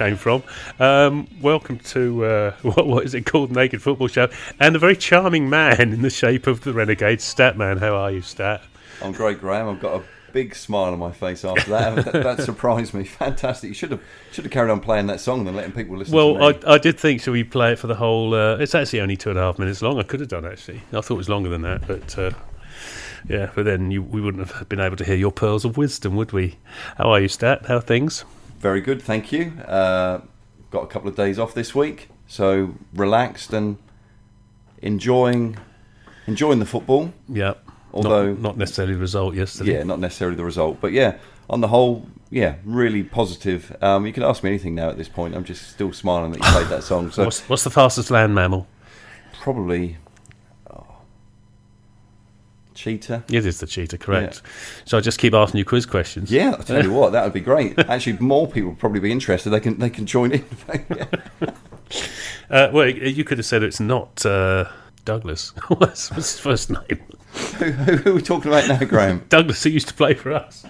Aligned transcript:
came 0.00 0.16
from. 0.16 0.42
Um, 0.78 1.28
welcome 1.42 1.78
to 1.78 2.24
uh, 2.24 2.50
what 2.62 2.86
what 2.86 3.04
is 3.04 3.12
it 3.12 3.26
called? 3.26 3.52
Naked 3.52 3.82
Football 3.82 4.08
Show, 4.08 4.30
and 4.58 4.74
a 4.74 4.78
very 4.78 4.96
charming 4.96 5.50
man 5.50 5.92
in 5.92 6.00
the 6.00 6.08
shape 6.08 6.46
of 6.46 6.62
the 6.62 6.72
Renegade 6.72 7.18
Statman. 7.18 7.78
How 7.78 7.94
are 7.96 8.10
you, 8.10 8.22
Stat? 8.22 8.62
I'm 9.02 9.12
great, 9.12 9.40
Graham. 9.40 9.68
I've 9.68 9.80
got 9.80 10.00
a 10.00 10.04
big 10.32 10.54
smile 10.54 10.94
on 10.94 10.98
my 10.98 11.12
face 11.12 11.44
after 11.44 11.68
that. 11.70 12.04
that, 12.12 12.22
that, 12.22 12.40
surprised 12.40 12.94
me. 12.94 13.04
Fantastic. 13.04 13.68
You 13.68 13.74
should 13.74 13.90
have 13.90 14.00
should 14.32 14.44
have 14.44 14.52
carried 14.52 14.70
on 14.70 14.80
playing 14.80 15.06
that 15.08 15.20
song 15.20 15.46
and 15.46 15.54
letting 15.54 15.72
people 15.72 15.98
listen. 15.98 16.14
Well, 16.14 16.42
I, 16.42 16.58
I 16.66 16.78
did 16.78 16.98
think 16.98 17.20
should 17.20 17.32
we 17.32 17.44
play 17.44 17.72
it 17.72 17.78
for 17.78 17.86
the 17.86 17.96
whole? 17.96 18.32
Uh, 18.32 18.56
it's 18.56 18.74
actually 18.74 19.02
only 19.02 19.18
two 19.18 19.28
and 19.28 19.38
a 19.38 19.42
half 19.42 19.58
minutes 19.58 19.82
long. 19.82 19.98
I 19.98 20.02
could 20.02 20.20
have 20.20 20.30
done 20.30 20.46
actually. 20.46 20.80
I 20.94 21.02
thought 21.02 21.10
it 21.10 21.14
was 21.14 21.28
longer 21.28 21.50
than 21.50 21.62
that, 21.62 21.86
but. 21.86 22.18
Uh, 22.18 22.30
yeah, 23.28 23.50
but 23.54 23.66
then 23.66 23.90
you, 23.90 24.02
we 24.02 24.22
wouldn't 24.22 24.48
have 24.48 24.66
been 24.70 24.80
able 24.80 24.96
to 24.96 25.04
hear 25.04 25.14
your 25.14 25.30
pearls 25.30 25.66
of 25.66 25.76
wisdom, 25.76 26.16
would 26.16 26.32
we? 26.32 26.56
How 26.96 27.10
are 27.10 27.20
you, 27.20 27.28
Stat? 27.28 27.66
How 27.66 27.76
are 27.76 27.80
things? 27.82 28.24
Very 28.60 28.82
good, 28.82 29.00
thank 29.00 29.32
you. 29.32 29.52
Uh, 29.66 30.20
got 30.70 30.84
a 30.84 30.86
couple 30.86 31.08
of 31.08 31.16
days 31.16 31.38
off 31.38 31.54
this 31.54 31.74
week, 31.74 32.08
so 32.26 32.74
relaxed 32.94 33.52
and 33.52 33.78
enjoying 34.82 35.56
enjoying 36.26 36.58
the 36.58 36.66
football. 36.66 37.12
Yeah. 37.28 37.54
Although 37.92 38.32
not, 38.34 38.40
not 38.40 38.56
necessarily 38.58 38.94
the 38.94 39.00
result 39.00 39.34
yesterday. 39.34 39.78
Yeah, 39.78 39.82
not 39.82 39.98
necessarily 39.98 40.36
the 40.36 40.44
result, 40.44 40.78
but 40.80 40.92
yeah, 40.92 41.16
on 41.48 41.60
the 41.60 41.68
whole, 41.68 42.06
yeah, 42.30 42.56
really 42.64 43.02
positive. 43.02 43.76
Um, 43.80 44.06
you 44.06 44.12
can 44.12 44.22
ask 44.22 44.44
me 44.44 44.50
anything 44.50 44.74
now 44.74 44.90
at 44.90 44.96
this 44.96 45.08
point. 45.08 45.34
I'm 45.34 45.42
just 45.42 45.70
still 45.70 45.92
smiling 45.92 46.32
that 46.32 46.38
you 46.38 46.52
played 46.52 46.68
that 46.68 46.84
song. 46.84 47.10
So, 47.10 47.24
what's, 47.24 47.40
what's 47.48 47.64
the 47.64 47.70
fastest 47.70 48.10
land 48.10 48.34
mammal? 48.34 48.68
Probably 49.40 49.96
cheetah. 52.80 53.24
It 53.30 53.44
is 53.44 53.60
the 53.60 53.66
cheetah, 53.66 53.98
correct. 53.98 54.40
Yeah. 54.42 54.50
So 54.86 54.98
I 54.98 55.00
just 55.00 55.18
keep 55.18 55.34
asking 55.34 55.58
you 55.58 55.64
quiz 55.64 55.86
questions. 55.86 56.30
Yeah, 56.30 56.56
I 56.58 56.62
tell 56.62 56.82
you 56.82 56.92
what, 57.00 57.12
that 57.12 57.24
would 57.24 57.32
be 57.32 57.40
great. 57.40 57.78
Actually, 57.78 58.18
more 58.18 58.46
people 58.46 58.70
would 58.70 58.78
probably 58.78 59.00
be 59.00 59.12
interested. 59.12 59.50
They 59.50 59.60
can 59.60 59.78
they 59.78 59.90
can 59.90 60.06
join 60.06 60.32
in. 60.32 60.44
uh, 62.50 62.70
well, 62.72 62.88
you 62.88 63.24
could 63.24 63.38
have 63.38 63.46
said 63.46 63.62
it's 63.62 63.80
not 63.80 64.24
uh, 64.24 64.66
Douglas. 65.04 65.50
what's 65.68 66.08
his 66.08 66.40
first 66.40 66.70
name? 66.70 67.00
who, 67.58 67.70
who, 67.70 67.96
who, 67.96 68.10
are 68.10 68.14
we 68.14 68.22
talking 68.22 68.50
about 68.50 68.68
now, 68.68 68.84
Graham? 68.84 69.24
Douglas, 69.28 69.62
who 69.62 69.70
used 69.70 69.88
to 69.88 69.94
play 69.94 70.14
for 70.14 70.32
us. 70.32 70.64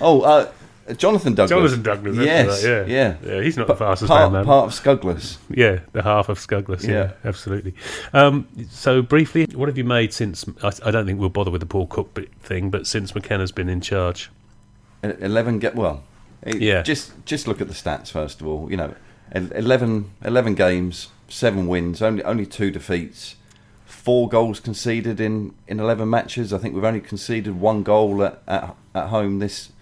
Oh, 0.00 0.22
uh, 0.22 0.50
Jonathan 0.96 1.34
Douglas. 1.34 1.50
Jonathan 1.50 1.82
Douglas. 1.82 2.16
Yes, 2.16 2.64
yeah, 2.64 2.84
yeah, 2.86 3.16
yeah. 3.24 3.42
He's 3.42 3.56
not 3.56 3.66
P- 3.66 3.72
the 3.72 3.78
fastest 3.78 4.08
part, 4.08 4.32
man, 4.32 4.44
Part 4.44 4.66
of 4.66 4.72
Scuggless. 4.72 5.38
Yeah, 5.48 5.80
the 5.92 6.02
half 6.02 6.28
of 6.28 6.38
Scuggless. 6.38 6.82
Yeah, 6.82 6.92
yeah 6.92 7.12
absolutely. 7.24 7.74
Um, 8.12 8.46
so 8.70 9.00
briefly, 9.00 9.46
what 9.54 9.68
have 9.68 9.78
you 9.78 9.84
made 9.84 10.12
since? 10.12 10.44
I, 10.62 10.72
I, 10.84 10.90
don't 10.90 11.06
think 11.06 11.18
we'll 11.18 11.30
bother 11.30 11.50
with 11.50 11.60
the 11.60 11.66
Paul 11.66 11.86
Cook 11.86 12.18
thing, 12.40 12.70
but 12.70 12.86
since 12.86 13.14
McKenna's 13.14 13.52
been 13.52 13.68
in 13.68 13.80
charge, 13.80 14.30
eleven 15.02 15.58
get 15.58 15.74
well. 15.74 16.04
Yeah. 16.46 16.82
Just 16.82 17.12
just 17.24 17.48
look 17.48 17.60
at 17.60 17.68
the 17.68 17.74
stats 17.74 18.10
first 18.10 18.40
of 18.40 18.46
all. 18.46 18.70
You 18.70 18.76
know, 18.76 18.94
11, 19.34 20.10
11 20.22 20.54
games, 20.54 21.08
seven 21.28 21.66
wins, 21.66 22.02
only 22.02 22.22
only 22.24 22.44
two 22.46 22.70
defeats 22.70 23.36
four 24.04 24.28
goals 24.28 24.60
conceded 24.60 25.18
in, 25.18 25.54
in 25.66 25.80
11 25.80 26.08
matches. 26.10 26.52
I 26.52 26.58
think 26.58 26.74
we've 26.74 26.84
only 26.84 27.00
conceded 27.00 27.58
one 27.58 27.82
goal 27.82 28.22
at, 28.22 28.42
at, 28.46 28.76
at 28.94 29.08
home 29.08 29.38
this 29.38 29.72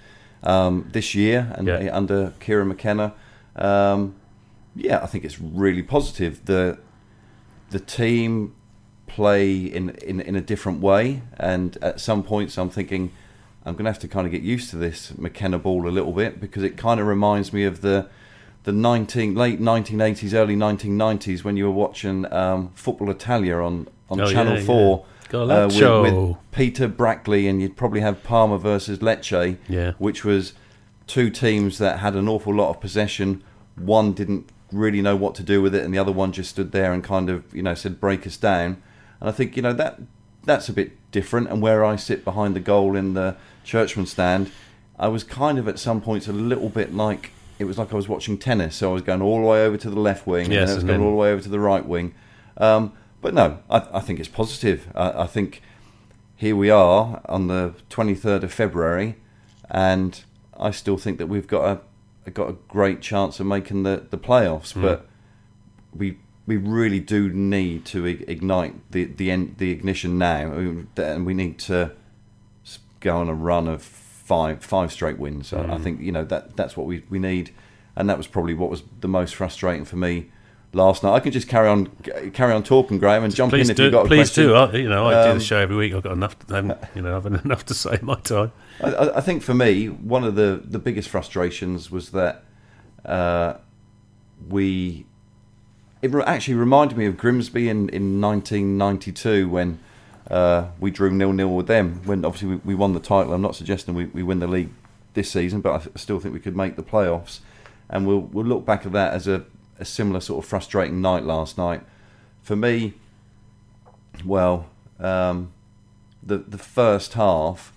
um, 0.43 0.89
this 0.93 1.15
year 1.15 1.53
and 1.57 1.67
yeah. 1.69 1.91
under 1.93 2.33
Kieran 2.41 2.69
McKenna. 2.69 3.15
Um, 3.57 4.15
yeah, 4.75 5.03
I 5.03 5.07
think 5.07 5.25
it's 5.25 5.41
really 5.41 5.83
positive. 5.83 6.45
The 6.45 6.79
the 7.71 7.81
team 7.81 8.55
play 9.07 9.57
in, 9.57 9.91
in, 9.91 10.21
in 10.21 10.37
a 10.37 10.41
different 10.41 10.81
way, 10.81 11.23
and 11.39 11.77
at 11.83 12.01
some 12.01 12.23
points 12.23 12.59
I'm 12.59 12.71
thinking 12.71 13.13
I'm 13.65 13.75
going 13.75 13.85
to 13.85 13.91
have 13.91 14.01
to 14.01 14.09
kind 14.09 14.27
of 14.27 14.33
get 14.33 14.43
used 14.43 14.71
to 14.71 14.77
this 14.77 15.17
McKenna 15.17 15.59
ball 15.59 15.89
a 15.89 15.91
little 15.91 16.13
bit 16.13 16.41
because 16.41 16.63
it 16.63 16.77
kind 16.77 17.01
of 17.01 17.07
reminds 17.07 17.53
me 17.53 17.65
of 17.65 17.81
the 17.81 18.09
the 18.65 18.73
19 18.73 19.35
late 19.35 19.61
1980s, 19.61 20.35
early 20.35 20.55
1990s 20.55 21.43
when 21.43 21.57
you 21.57 21.65
were 21.65 21.73
watching 21.73 22.33
um, 22.33 22.71
Football 22.75 23.11
Italia 23.11 23.57
on 23.57 23.89
on 24.11 24.21
oh, 24.21 24.31
Channel 24.31 24.59
yeah, 24.59 24.65
Four. 24.65 24.99
Yeah. 24.99 25.22
Uh, 25.35 25.67
with, 25.67 26.15
with, 26.15 26.37
Peter 26.53 26.89
Brackley, 26.89 27.49
and 27.49 27.61
you'd 27.61 27.77
probably 27.77 28.01
have 28.01 28.23
Parma 28.23 28.59
versus 28.59 28.99
Lecce, 29.01 29.57
yeah. 29.69 29.93
which 29.99 30.25
was 30.25 30.53
two 31.07 31.31
teams 31.31 31.79
that 31.79 31.99
had 31.99 32.15
an 32.15 32.29
awful 32.29 32.55
lot 32.55 32.71
of 32.71 32.81
possession. 32.81 33.43
One 33.77 34.13
didn't 34.13 34.51
really 34.71 35.03
know 35.03 35.17
what 35.17 35.35
to 35.37 35.43
do 35.43 35.63
with 35.63 35.75
it, 35.75 35.85
and 35.85 35.93
the 35.93 35.99
other 35.99 36.13
one 36.13 36.33
just 36.33 36.51
stood 36.51 36.73
there 36.73 36.93
and 36.93 37.03
kind 37.03 37.31
of, 37.31 37.55
you 37.55 37.63
know, 37.63 37.75
said, 37.75 38.01
break 38.01 38.27
us 38.27 38.37
down. 38.37 38.83
And 39.21 39.29
I 39.29 39.33
think, 39.33 39.57
you 39.57 39.63
know, 39.63 39.73
that 39.73 40.01
that's 40.45 40.69
a 40.69 40.73
bit 40.73 40.93
different. 41.13 41.49
And 41.49 41.63
where 41.63 41.85
I 41.85 41.97
sit 41.97 42.25
behind 42.25 42.57
the 42.57 42.61
goal 42.61 42.97
in 42.97 43.15
the 43.15 43.37
Churchman 43.65 44.07
stand, 44.07 44.51
I 44.99 45.09
was 45.09 45.25
kind 45.25 45.59
of 45.59 45.69
at 45.69 45.79
some 45.79 46.01
points 46.01 46.29
a 46.29 46.33
little 46.33 46.69
bit 46.69 46.95
like 46.95 47.31
it 47.59 47.65
was 47.65 47.79
like 47.79 47.93
I 47.93 47.97
was 47.97 48.09
watching 48.09 48.39
tennis. 48.39 48.77
So 48.77 48.91
I 48.91 48.95
was 48.95 49.03
going 49.03 49.23
all 49.23 49.41
the 49.41 49.47
way 49.47 49.65
over 49.65 49.77
to 49.77 49.91
the 49.91 50.01
left 50.01 50.27
wing, 50.27 50.51
yes, 50.51 50.63
and 50.63 50.71
I 50.71 50.75
was 50.75 50.85
going 50.85 51.01
all 51.01 51.11
the 51.11 51.17
way 51.17 51.33
over 51.33 51.43
to 51.43 51.49
the 51.49 51.61
right 51.61 51.87
wing. 51.87 52.15
Um, 52.57 52.93
but 53.23 53.33
no, 53.33 53.61
I, 53.71 53.87
I 53.95 54.01
think 54.01 54.21
it's 54.21 54.29
positive. 54.29 54.89
I, 54.95 55.23
I, 55.23 55.27
think 55.27 55.63
here 56.37 56.57
we 56.57 56.69
are 56.69 57.23
on 57.27 57.47
the 57.47 57.75
23rd 57.89 58.43
of 58.43 58.53
February, 58.53 59.17
and 59.71 60.23
I 60.59 60.73
still 60.73 60.99
think 60.99 61.19
that 61.19 61.29
we've 61.29 61.47
got 61.47 61.81
a 62.27 62.31
got 62.31 62.51
a 62.51 62.57
great 62.69 63.01
chance 63.01 63.41
of 63.41 63.47
making 63.47 63.85
the, 63.85 64.07
the 64.11 64.19
playoffs. 64.19 64.75
Mm. 64.75 64.83
But 64.83 65.09
we 65.97 66.19
we 66.47 66.57
really 66.57 66.99
do 66.99 67.31
need 67.31 67.85
to 67.87 68.05
ignite 68.05 68.91
the 68.91 69.05
the 69.05 69.35
the 69.57 69.71
ignition 69.71 70.19
now, 70.19 70.53
and 70.97 71.25
we 71.25 71.33
need 71.33 71.59
to 71.61 71.93
go 72.99 73.19
on 73.19 73.29
a 73.29 73.35
run 73.35 73.69
of 73.69 73.83
five 73.83 74.65
five 74.65 74.93
straight 74.93 75.19
wins. 75.19 75.53
Mm. 75.53 75.71
I 75.71 75.79
think 75.79 76.01
you 76.01 76.11
know 76.11 76.25
that 76.25 76.57
that's 76.57 76.77
what 76.77 76.89
we 76.89 77.05
we 77.09 77.21
need, 77.21 77.55
and 77.95 78.11
that 78.11 78.19
was 78.19 78.27
probably 78.27 78.55
what 78.55 78.69
was 78.69 78.83
the 79.01 79.09
most 79.09 79.37
frustrating 79.37 79.85
for 79.85 79.97
me 79.97 80.32
last 80.75 81.03
night. 81.03 81.13
I 81.13 81.21
can 81.21 81.33
just 81.33 81.49
carry 81.49 81.69
on 81.69 81.87
carry 82.33 82.53
on 82.53 82.63
talking, 82.63 82.99
Graham, 82.99 83.25
and 83.25 83.35
jump 83.35 83.53
please 83.53 83.69
in 83.69 83.77
do, 83.77 83.83
if 83.83 83.87
you've 83.87 83.93
got 83.93 84.07
a 84.07 84.09
please 84.09 84.31
question. 84.31 84.45
do. 84.45 84.55
I, 84.55 84.73
you 84.73 84.89
know, 84.89 85.07
I 85.07 85.15
um, 85.15 85.23
do 85.23 85.29
the 85.29 85.35
um, 85.35 85.41
show 85.41 85.59
every 85.59 85.77
week. 85.77 85.95
I've 85.95 86.03
got 86.03 86.13
enough. 86.13 86.39
To, 86.47 86.79
you 86.95 87.03
know, 87.03 87.17
I've 87.17 87.27
enough 87.45 87.67
to 87.67 87.75
say 87.75 87.99
my 88.03 88.17
time. 88.17 88.53
I, 88.83 89.11
I, 89.17 89.21
think 89.21 89.43
for 89.43 89.55
me, 89.55 89.87
one 89.87 90.25
of 90.25 90.35
the 90.35 90.63
the 90.65 90.79
biggest 90.79 91.09
frustrations 91.09 91.91
was 91.91 92.11
that 92.11 92.45
uh, 93.05 93.55
we. 94.49 95.07
It 96.01 96.13
actually 96.27 96.55
reminded 96.55 96.99
me 96.99 97.07
of 97.07 97.17
Grimsby 97.17 97.69
in, 97.69 97.89
in 97.91 98.21
1992 98.21 99.49
when 99.49 99.79
uh, 100.29 100.67
we 100.81 100.91
drew 100.91 101.13
nil 101.13 101.33
nil 101.33 101.55
with 101.55 101.69
them. 101.69 102.03
When 102.05 102.25
obviously 102.25 102.49
we, 102.49 102.57
we, 102.57 102.75
won 102.75 102.93
the 102.93 102.99
title. 102.99 103.33
I'm 103.33 103.41
not 103.41 103.55
suggesting 103.55 103.95
we, 103.95 104.07
we 104.07 104.25
win 104.25 104.41
the 104.41 104.49
league 104.49 104.71
this 105.15 105.31
season, 105.31 105.61
but 105.61 105.89
I 105.95 105.97
still 105.97 106.19
think 106.19 106.35
we 106.35 106.41
could 106.41 106.57
make 106.57 106.75
the 106.75 106.83
playoffs. 106.83 107.39
And 107.89 108.05
we'll 108.05 108.23
we'll 108.23 108.47
look 108.47 108.65
back 108.65 108.85
at 108.85 108.91
that 108.93 109.15
as 109.15 109.29
a 109.29 109.45
a 109.83 109.85
similar 109.85 110.21
sort 110.21 110.43
of 110.43 110.49
frustrating 110.49 111.01
night 111.01 111.25
last 111.25 111.59
night. 111.59 111.83
For 112.43 112.57
me, 112.57 112.95
well, 114.25 114.67
um, 114.99 115.53
the 116.23 116.39
the 116.39 116.59
first 116.59 117.15
half 117.15 117.73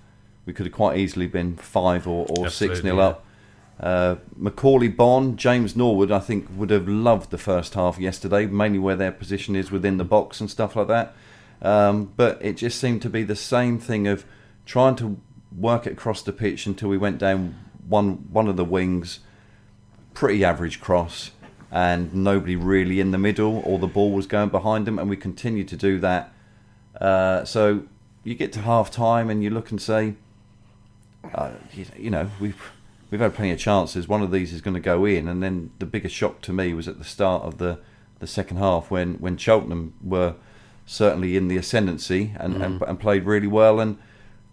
we 0.46 0.54
could 0.54 0.66
have 0.68 0.74
quite 0.74 0.98
easily 0.98 1.28
been 1.28 1.56
five 1.56 2.08
or, 2.08 2.26
or 2.30 2.50
six 2.50 2.84
nil 2.84 2.98
yeah. 2.98 3.08
up. 3.08 3.26
Uh, 3.80 4.16
Macauley 4.40 4.96
Bonne, 4.96 5.36
James 5.36 5.76
Norwood, 5.76 6.12
I 6.12 6.20
think 6.20 6.48
would 6.56 6.70
have 6.70 6.88
loved 6.88 7.32
the 7.32 7.38
first 7.38 7.74
half 7.74 8.00
yesterday, 8.00 8.46
mainly 8.46 8.80
where 8.80 8.96
their 8.96 9.12
position 9.12 9.56
is 9.56 9.70
within 9.70 9.98
the 9.98 10.06
box 10.06 10.40
and 10.40 10.50
stuff 10.50 10.76
like 10.76 10.88
that. 10.88 11.16
Um, 11.62 12.14
but 12.16 12.38
it 12.42 12.58
just 12.58 12.80
seemed 12.80 13.02
to 13.02 13.10
be 13.10 13.24
the 13.24 13.36
same 13.36 13.80
thing 13.80 14.08
of 14.08 14.24
trying 14.66 14.96
to 14.98 15.18
work 15.58 15.88
it 15.88 15.94
across 15.94 16.22
the 16.22 16.32
pitch 16.32 16.66
until 16.66 16.90
we 16.90 16.98
went 16.98 17.18
down 17.18 17.56
one 17.88 18.28
one 18.32 18.48
of 18.48 18.56
the 18.56 18.66
wings, 18.66 19.20
pretty 20.14 20.44
average 20.46 20.80
cross, 20.80 21.32
and 21.76 22.14
nobody 22.16 22.56
really 22.56 23.02
in 23.02 23.12
the 23.12 23.18
middle, 23.18 23.62
or 23.66 23.78
the 23.78 23.86
ball 23.86 24.14
was 24.14 24.28
going 24.28 24.48
behind 24.48 24.88
them, 24.88 24.98
and 24.98 25.10
we 25.10 25.18
continued 25.18 25.68
to 25.68 25.76
do 25.76 26.00
that. 26.00 26.32
Uh, 27.02 27.44
so 27.44 27.84
you 28.24 28.34
get 28.34 28.54
to 28.54 28.62
half 28.62 28.90
time 28.90 29.30
and 29.30 29.44
you 29.44 29.50
look 29.50 29.72
and 29.72 29.82
say, 29.82 30.14
uh, 31.34 31.52
you, 31.74 31.86
you, 31.98 32.10
know, 32.10 32.32
we've 32.40 32.72
we've 33.12 33.20
had 33.20 33.36
plenty 33.36 33.52
of 33.52 33.60
chances. 33.60 34.08
One 34.08 34.22
of 34.22 34.32
these 34.32 34.54
is 34.54 34.62
going 34.62 34.76
to 34.76 34.80
go 34.80 35.04
in, 35.04 35.28
and 35.28 35.44
then 35.44 35.72
the 35.80 35.86
biggest 35.86 36.16
shock 36.16 36.40
to 36.44 36.54
me 36.54 36.74
was 36.74 36.88
at 36.88 36.98
the 36.98 37.04
start 37.04 37.44
of 37.44 37.58
the, 37.58 37.80
the 38.20 38.28
second 38.28 38.56
half 38.56 38.90
when 38.90 39.16
when 39.16 39.36
Cheltenham 39.36 39.96
were 40.02 40.36
certainly 40.86 41.36
in 41.36 41.50
the 41.50 41.58
ascendancy 41.58 42.32
and, 42.38 42.56
mm. 42.56 42.66
and, 42.66 42.82
and 42.84 43.00
played 43.02 43.26
really 43.26 43.48
well. 43.48 43.82
And 43.82 43.98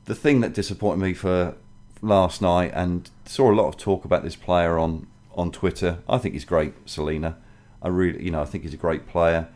the 0.06 0.16
thing 0.16 0.40
that 0.40 0.54
disappointed 0.54 1.00
me 1.00 1.14
for 1.14 1.54
last 2.00 2.42
night, 2.42 2.72
and 2.74 3.08
saw 3.26 3.52
a 3.52 3.54
lot 3.54 3.68
of 3.68 3.76
talk 3.76 4.04
about 4.04 4.24
this 4.24 4.34
player 4.34 4.76
on 4.76 5.06
on 5.34 5.50
Twitter. 5.50 5.98
I 6.08 6.18
think 6.18 6.34
he's 6.34 6.44
great, 6.44 6.74
Celina. 6.88 7.36
I 7.80 7.88
really, 7.88 8.24
you 8.24 8.30
know, 8.30 8.42
I 8.42 8.44
think 8.44 8.64
he's 8.64 8.74
a 8.74 8.78
great 8.78 9.06
player. 9.06 9.48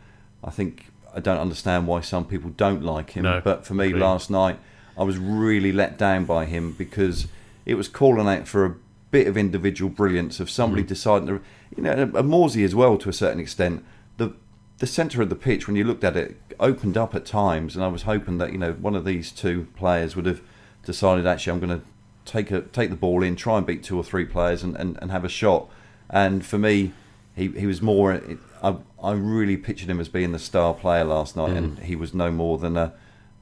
I 0.43 0.49
think 0.49 0.87
I 1.15 1.19
don't 1.19 1.39
understand 1.39 1.87
why 1.87 2.01
some 2.01 2.25
people 2.25 2.49
don't 2.51 2.83
like 2.83 3.11
him, 3.11 3.23
no, 3.23 3.41
but 3.43 3.65
for 3.65 3.73
me, 3.73 3.93
last 3.93 4.29
night 4.29 4.59
I 4.97 5.03
was 5.03 5.17
really 5.17 5.71
let 5.71 5.97
down 5.97 6.25
by 6.25 6.45
him 6.45 6.73
because 6.73 7.27
it 7.65 7.75
was 7.75 7.87
calling 7.87 8.27
out 8.27 8.47
for 8.47 8.65
a 8.65 8.75
bit 9.11 9.27
of 9.27 9.37
individual 9.37 9.89
brilliance 9.89 10.39
of 10.39 10.49
somebody 10.49 10.83
mm. 10.83 10.87
deciding 10.87 11.27
to, 11.27 11.41
you 11.75 11.83
know, 11.83 11.91
a 11.91 12.23
Morsy 12.23 12.63
as 12.63 12.75
well 12.75 12.97
to 12.97 13.09
a 13.09 13.13
certain 13.13 13.39
extent. 13.39 13.83
The 14.17 14.33
the 14.79 14.87
centre 14.87 15.21
of 15.21 15.29
the 15.29 15.35
pitch, 15.35 15.67
when 15.67 15.75
you 15.75 15.83
looked 15.83 16.03
at 16.03 16.15
it, 16.15 16.37
opened 16.59 16.97
up 16.97 17.15
at 17.15 17.25
times, 17.25 17.75
and 17.75 17.83
I 17.83 17.87
was 17.87 18.03
hoping 18.03 18.37
that 18.39 18.51
you 18.51 18.57
know 18.57 18.73
one 18.73 18.95
of 18.95 19.05
these 19.05 19.31
two 19.31 19.67
players 19.75 20.15
would 20.15 20.25
have 20.25 20.41
decided 20.83 21.25
actually 21.25 21.53
I'm 21.53 21.59
going 21.59 21.79
to 21.79 21.85
take 22.27 22.51
a 22.51 22.61
take 22.61 22.89
the 22.91 22.95
ball 22.95 23.23
in, 23.23 23.35
try 23.35 23.57
and 23.57 23.65
beat 23.65 23.83
two 23.83 23.97
or 23.97 24.03
three 24.03 24.25
players, 24.25 24.61
and, 24.61 24.75
and, 24.75 24.99
and 25.01 25.09
have 25.11 25.25
a 25.25 25.29
shot. 25.29 25.69
And 26.09 26.45
for 26.45 26.57
me, 26.59 26.91
he 27.35 27.47
he 27.49 27.65
was 27.65 27.81
more. 27.81 28.21
I 28.61 28.75
I 29.01 29.11
really 29.13 29.57
pictured 29.57 29.89
him 29.89 29.99
as 29.99 30.09
being 30.09 30.31
the 30.33 30.39
star 30.39 30.73
player 30.73 31.03
last 31.03 31.35
night, 31.35 31.51
Mm. 31.51 31.57
and 31.57 31.79
he 31.79 31.95
was 31.95 32.13
no 32.13 32.29
more 32.31 32.57
than 32.57 32.77
a 32.77 32.93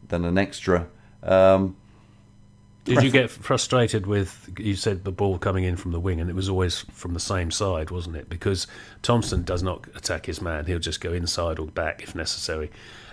than 0.07 0.23
an 0.23 0.37
extra. 0.37 0.87
Um, 1.23 1.75
Did 2.83 3.01
you 3.01 3.09
get 3.09 3.31
frustrated 3.31 4.05
with? 4.05 4.49
You 4.59 4.75
said 4.75 5.03
the 5.03 5.11
ball 5.11 5.39
coming 5.39 5.63
in 5.63 5.75
from 5.75 5.91
the 5.91 5.99
wing, 5.99 6.19
and 6.21 6.29
it 6.29 6.35
was 6.35 6.49
always 6.49 6.79
from 6.91 7.13
the 7.13 7.19
same 7.19 7.49
side, 7.51 7.89
wasn't 7.89 8.15
it? 8.15 8.29
Because 8.29 8.67
Thompson 9.01 9.43
does 9.43 9.63
not 9.63 9.85
attack 9.95 10.27
his 10.27 10.41
man; 10.41 10.65
he'll 10.65 10.79
just 10.79 11.01
go 11.01 11.11
inside 11.13 11.57
or 11.59 11.67
back 11.67 12.03
if 12.03 12.13
necessary. 12.13 12.69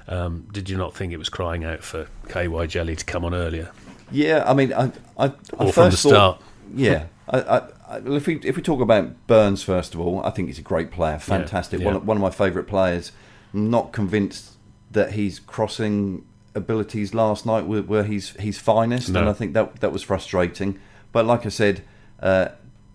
Um, 0.09 0.49
did 0.53 0.69
you 0.69 0.77
not 0.77 0.95
think 0.97 1.13
it 1.13 1.17
was 1.17 1.29
crying 1.29 1.65
out 1.65 1.83
for 1.85 2.09
KY 2.29 2.67
Jelly 2.67 2.97
to 2.97 3.05
come 3.05 3.25
on 3.25 3.35
earlier 3.35 3.71
yeah, 4.13 4.45
I 4.47 4.55
mean, 4.55 4.73
I 4.73 4.93
I, 5.19 5.33
I 5.59 5.71
first 5.71 6.03
thought- 6.03 6.11
start? 6.11 6.41
Yeah, 6.75 7.07
I, 7.29 7.39
I, 7.41 7.63
if 8.07 8.27
we 8.27 8.37
if 8.45 8.57
we 8.57 8.63
talk 8.63 8.81
about 8.81 9.27
Burns 9.27 9.63
first 9.63 9.95
of 9.95 10.01
all, 10.01 10.25
I 10.25 10.31
think 10.31 10.49
he's 10.49 10.59
a 10.59 10.63
great 10.63 10.91
player, 10.91 11.19
fantastic, 11.19 11.81
yeah. 11.81 11.87
One, 11.87 11.97
of- 11.97 12.07
one 12.07 12.17
of 12.17 12.21
my 12.23 12.31
favourite 12.31 12.67
players. 12.69 13.13
I'm 13.55 13.69
not 13.71 13.93
convinced 13.93 14.53
that 14.91 15.13
he's 15.13 15.39
crossing 15.39 16.25
abilities 16.55 17.15
last 17.15 17.47
night 17.47 17.67
were, 17.67 17.83
were 17.83 18.03
his 18.05 18.31
his 18.31 18.59
finest, 18.59 19.09
No. 19.11 19.21
and 19.21 19.29
I 19.29 19.33
think 19.33 19.53
that 19.55 19.81
that 19.81 19.93
was 19.93 20.03
frustrating. 20.03 20.79
But 21.13 21.27
like 21.27 21.45
I 21.45 21.51
said, 21.51 21.83
uh, 22.21 22.49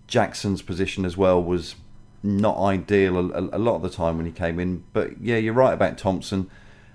Jackson's 0.07 0.61
position 0.61 1.05
as 1.05 1.15
well 1.17 1.41
was 1.43 1.75
not 2.23 2.57
ideal 2.57 3.17
a, 3.17 3.23
a, 3.29 3.57
a 3.57 3.59
lot 3.59 3.75
of 3.75 3.81
the 3.83 3.89
time 3.89 4.17
when 4.17 4.25
he 4.25 4.31
came 4.31 4.59
in. 4.59 4.83
But 4.93 5.21
yeah, 5.21 5.37
you're 5.37 5.53
right 5.53 5.73
about 5.73 5.97
Thompson. 5.99 6.49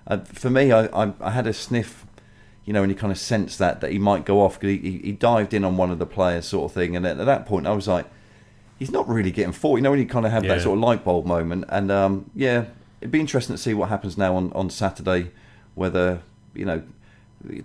Uh, 0.07 0.19
for 0.19 0.51
me, 0.51 0.73
I, 0.73 0.87
I, 0.87 1.13
I 1.21 1.31
had 1.31 1.47
a 1.47 1.53
sniff 1.53 2.05
you 2.65 2.73
know, 2.73 2.83
and 2.83 2.91
you 2.93 2.97
kind 2.97 3.11
of 3.13 3.19
sense 3.19 3.57
that 3.57 3.81
that 3.81 3.91
he 3.93 3.99
might 3.99 4.25
go 4.25 4.41
off 4.41 4.59
because 4.61 4.79
he, 4.81 4.99
he, 4.99 5.13
dived 5.13 5.53
in 5.53 5.65
on 5.65 5.77
one 5.77 5.91
of 5.91 5.99
the 5.99 6.07
players, 6.07 6.47
sort 6.47 6.71
of 6.71 6.73
thing. 6.73 6.95
And 6.97 7.05
at, 7.07 7.19
at 7.19 7.27
that 7.27 7.45
point, 7.47 7.67
I 7.67 7.73
was 7.73 7.89
like, 7.89 8.07
he's 8.79 8.91
not 8.91 9.09
really 9.09 9.31
getting 9.33 9.53
forward. 9.53 9.79
You 9.79 9.83
know, 9.83 9.91
when 9.91 9.99
you 10.01 10.07
kind 10.07 10.25
of 10.27 10.33
have 10.33 10.45
Yeah. 10.45 10.55
that 10.55 10.63
sort 10.63 10.79
of 10.79 10.85
light 10.85 11.05
bulb 11.05 11.27
moment. 11.27 11.65
And 11.69 11.91
um, 11.91 12.31
yeah, 12.35 12.67
it'd 13.01 13.11
be 13.11 13.21
interesting 13.21 13.57
to 13.57 13.61
see 13.63 13.75
what 13.75 13.89
happens 13.89 14.17
now 14.17 14.37
on, 14.37 14.53
on 14.53 14.71
Saturday. 14.71 15.31
Whether 15.75 16.21
you 16.55 16.65
know, 16.65 16.83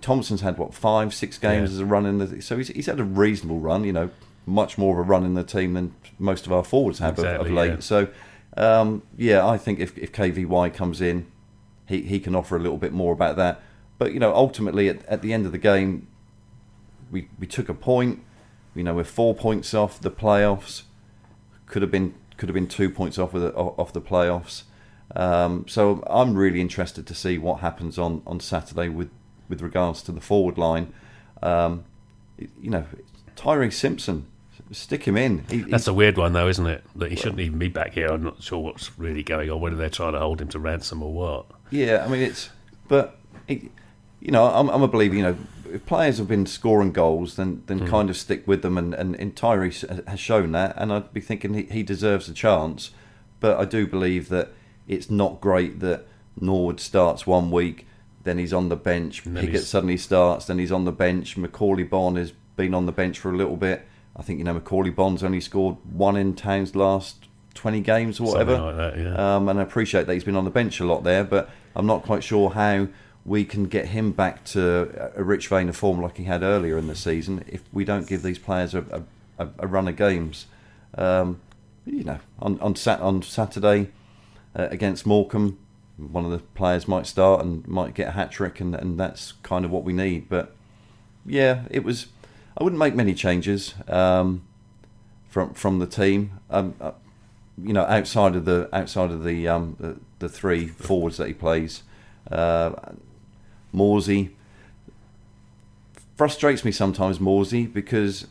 Thompson's 0.01 0.41
had 0.41 0.57
what 0.57 0.73
five, 0.73 1.13
six 1.13 1.38
games 1.38 1.69
Yeah. 1.69 1.75
as 1.75 1.79
a 1.79 1.85
run 1.85 2.05
in 2.05 2.17
the, 2.17 2.41
so 2.41 2.57
he's, 2.57 2.69
he's 2.69 2.85
had 2.88 2.99
a 2.99 3.03
reasonable 3.03 3.59
run. 3.59 3.83
You 3.83 3.94
know, 3.94 4.09
much 4.45 4.77
more 4.77 4.99
of 4.99 5.05
a 5.05 5.09
run 5.09 5.23
in 5.25 5.33
the 5.33 5.44
team 5.44 5.73
than 5.73 5.94
most 6.17 6.45
of 6.45 6.51
our 6.53 6.63
forwards 6.63 6.99
have 6.99 7.19
of- 7.19 7.25
of, 7.25 7.51
late. 7.51 7.69
yeah. 7.73 7.79
So 7.79 8.07
um, 8.55 9.03
yeah, 9.17 9.45
I 9.45 9.57
think 9.57 9.79
if, 9.79 9.95
if 9.97 10.11
KVY 10.11 10.73
comes 10.73 11.01
in, 11.01 11.27
he, 11.85 12.01
he 12.01 12.19
can 12.19 12.33
offer 12.35 12.55
a 12.55 12.59
little 12.59 12.77
bit 12.79 12.91
more 12.94 13.13
about 13.13 13.35
that. 13.35 13.61
But 13.97 14.13
you 14.13 14.19
know, 14.19 14.33
ultimately 14.33 14.89
at, 14.89 15.05
at 15.05 15.21
the 15.21 15.33
end 15.33 15.45
of 15.45 15.51
the 15.51 15.57
game, 15.57 16.07
we 17.11 17.29
we 17.39 17.47
took 17.47 17.69
a 17.69 17.73
point. 17.73 18.23
You 18.75 18.83
know, 18.83 18.94
we're 18.94 19.03
four 19.03 19.33
points 19.33 19.73
off 19.73 19.99
the 19.99 20.11
playoffs. 20.11 20.83
Could 21.65 21.81
have 21.81 21.91
been 21.91 22.13
could 22.38 22.49
have 22.49 22.53
been 22.53 22.67
two 22.67 22.89
points 22.89 23.17
off 23.17 23.33
with 23.33 23.44
the, 23.44 23.53
off 23.53 23.94
the 23.94 24.01
playoffs. 24.01 24.63
Um, 25.15 25.65
so 25.67 26.03
I'm 26.07 26.35
really 26.35 26.61
interested 26.61 27.07
to 27.07 27.15
see 27.15 27.38
what 27.38 27.61
happens 27.61 27.97
on, 27.97 28.21
on 28.27 28.39
Saturday 28.39 28.89
with 28.89 29.09
with 29.49 29.61
regards 29.61 30.01
to 30.03 30.11
the 30.11 30.21
forward 30.21 30.57
line. 30.57 30.94
Um, 31.41 31.85
you 32.38 32.69
know, 32.69 32.85
Tyreece 33.35 33.73
Simpson, 33.73 34.27
stick 34.71 35.03
him 35.03 35.17
in. 35.17 35.45
He, 35.49 35.61
That's 35.61 35.88
a 35.88 35.94
weird 35.94 36.17
one, 36.17 36.33
though, 36.33 36.47
isn't 36.47 36.65
it? 36.65 36.83
That 36.95 37.09
he 37.09 37.15
shouldn't 37.15 37.39
even 37.39 37.57
be 37.57 37.69
back 37.69 37.94
here. 37.94 38.07
I'm 38.07 38.23
not 38.23 38.44
sure 38.44 38.59
what's 38.59 38.97
really 38.99 39.23
going 39.23 39.49
on. 39.49 39.61
Whether 39.61 39.75
they're 39.75 39.89
trying 39.89 40.13
to 40.13 40.19
hold 40.19 40.41
him 40.41 40.49
to 40.49 40.59
ransom 40.59 41.01
or 41.01 41.13
what. 41.13 41.45
Yeah, 41.69 42.03
I 42.05 42.09
mean 42.09 42.21
it's, 42.21 42.49
but 42.88 43.19
it, 43.47 43.63
you 44.19 44.31
know, 44.31 44.46
I'm, 44.46 44.69
I'm 44.69 44.81
a 44.84 44.88
believer. 44.88 45.16
You 45.16 45.22
know, 45.24 45.38
if 45.72 45.86
players 45.86 46.18
have 46.18 46.28
been 46.28 46.46
scoring 46.46 46.92
goals, 46.92 47.36
then 47.36 47.64
then 47.68 47.81
Mm. 47.81 47.88
kind 47.90 48.10
of 48.10 48.18
stick 48.18 48.48
with 48.48 48.62
them, 48.62 48.78
and 48.78 48.94
and, 48.94 49.16
and 49.16 49.36
Tyreece 49.36 50.08
has 50.08 50.19
shown 50.19 50.52
that, 50.54 50.74
and 50.78 50.92
I'd 50.94 51.14
be 51.14 51.22
thinking 51.22 51.54
he, 51.54 51.64
he 51.64 51.84
deserves 51.84 52.28
a 52.30 52.34
chance. 52.34 52.92
But 53.40 53.60
I 53.60 53.66
do 53.66 53.86
believe 53.86 54.30
that 54.30 54.52
it's 54.88 55.10
not 55.12 55.42
great 55.42 55.80
that 55.81 56.06
Norwood 56.40 56.80
starts 56.80 57.28
one 57.28 57.52
week, 57.52 57.86
then 58.24 58.38
he's 58.40 58.54
on 58.54 58.69
the 58.69 58.75
bench. 58.75 59.24
Pigott 59.24 59.50
he's- 59.50 59.68
suddenly 59.68 59.98
starts, 59.98 60.46
then 60.46 60.58
he's 60.60 60.72
on 60.72 60.86
the 60.86 60.92
bench. 60.92 61.36
Macauley 61.38 61.84
Bonne 61.88 62.16
has 62.16 62.31
been 62.56 62.74
on 62.74 62.86
the 62.88 62.92
bench 62.92 63.19
for 63.19 63.30
a 63.31 63.38
little 63.38 63.58
bit. 63.58 63.86
I 64.16 64.24
think 64.24 64.40
you 64.40 64.46
know 64.46 64.56
Macauley 64.60 64.90
Bonne's 64.96 65.24
only 65.24 65.42
scored 65.42 65.75
one 65.92 66.16
in 66.16 66.34
Town's 66.34 66.75
last 66.75 67.28
twenty 67.54 67.81
games 67.81 68.19
or 68.19 68.24
whatever. 68.31 68.56
Something 68.56 68.78
like 68.78 68.96
that, 68.96 69.00
yeah. 69.04 69.36
Um, 69.36 69.50
and 69.50 69.60
I 69.60 69.64
appreciate 69.64 70.08
that 70.08 70.14
he's 70.14 70.24
been 70.24 70.36
on 70.36 70.46
the 70.46 70.50
bench 70.52 70.80
a 70.80 70.86
lot 70.86 71.04
there, 71.04 71.24
but 71.24 71.50
I'm 71.75 71.86
not 71.86 72.02
quite 72.04 72.24
sure 72.24 72.50
how 72.52 72.88
we 73.27 73.44
can 73.44 73.65
get 73.65 73.88
him 73.88 74.13
back 74.13 74.45
to 74.45 75.12
a 75.13 75.21
rich 75.21 75.50
vein 75.50 75.68
of 75.68 75.75
form 75.75 76.01
like 76.01 76.15
he 76.15 76.24
had 76.24 76.41
earlier 76.41 76.77
in 76.77 76.88
the 76.88 76.95
season 76.95 77.44
if 77.45 77.62
we 77.74 77.83
don't 77.83 78.07
give 78.07 78.24
these 78.24 78.39
players 78.39 78.74
a, 78.74 79.03
a, 79.38 79.47
a 79.59 79.68
run 79.68 79.88
of 79.89 79.97
games. 79.97 80.47
Um, 80.97 81.41
you 81.85 82.06
know, 82.06 82.19
on 82.39 82.57
on, 82.62 82.75
sat- 82.75 83.01
on 83.01 83.21
Saturday 83.21 83.91
uh, 84.56 84.68
against 84.71 85.06
Morecambe, 85.06 85.57
one 85.97 86.24
of 86.24 86.31
the 86.31 86.39
players 86.39 86.88
might 86.88 87.06
start 87.06 87.44
and 87.44 87.68
might 87.68 87.94
get 87.94 88.07
a 88.07 88.12
hat 88.12 88.31
trick, 88.31 88.62
and, 88.62 88.74
and 88.74 88.97
that's 88.97 89.33
kind 89.44 89.65
of 89.65 89.71
what 89.71 89.83
we 89.83 89.91
need. 89.91 90.30
But 90.30 90.56
yeah, 91.25 91.63
it 91.69 91.83
was. 91.83 92.07
I 92.57 92.63
wouldn't 92.63 92.80
make 92.80 92.95
many 92.95 93.13
changes 93.13 93.75
um, 93.89 94.44
from 95.28 95.54
from 95.54 95.80
the 95.80 95.87
team. 95.87 96.40
Um, 96.49 96.75
uh, 96.80 96.92
you 97.61 97.73
know, 97.73 97.83
outside 97.83 98.35
of 98.37 98.45
the 98.45 98.69
outside 98.71 99.11
of 99.11 99.25
the 99.25 99.47
um, 99.49 99.75
the, 99.80 99.97
the 100.19 100.30
three 100.30 100.68
forwards 100.68 101.18
that 101.18 101.28
he 101.28 101.33
plays, 101.33 101.83
uh, 102.31 102.71
Morsy 103.74 104.31
frustrates 106.16 106.64
me 106.66 106.71
sometimes. 106.71 107.19
Morsy 107.19 107.71
because 107.71 108.28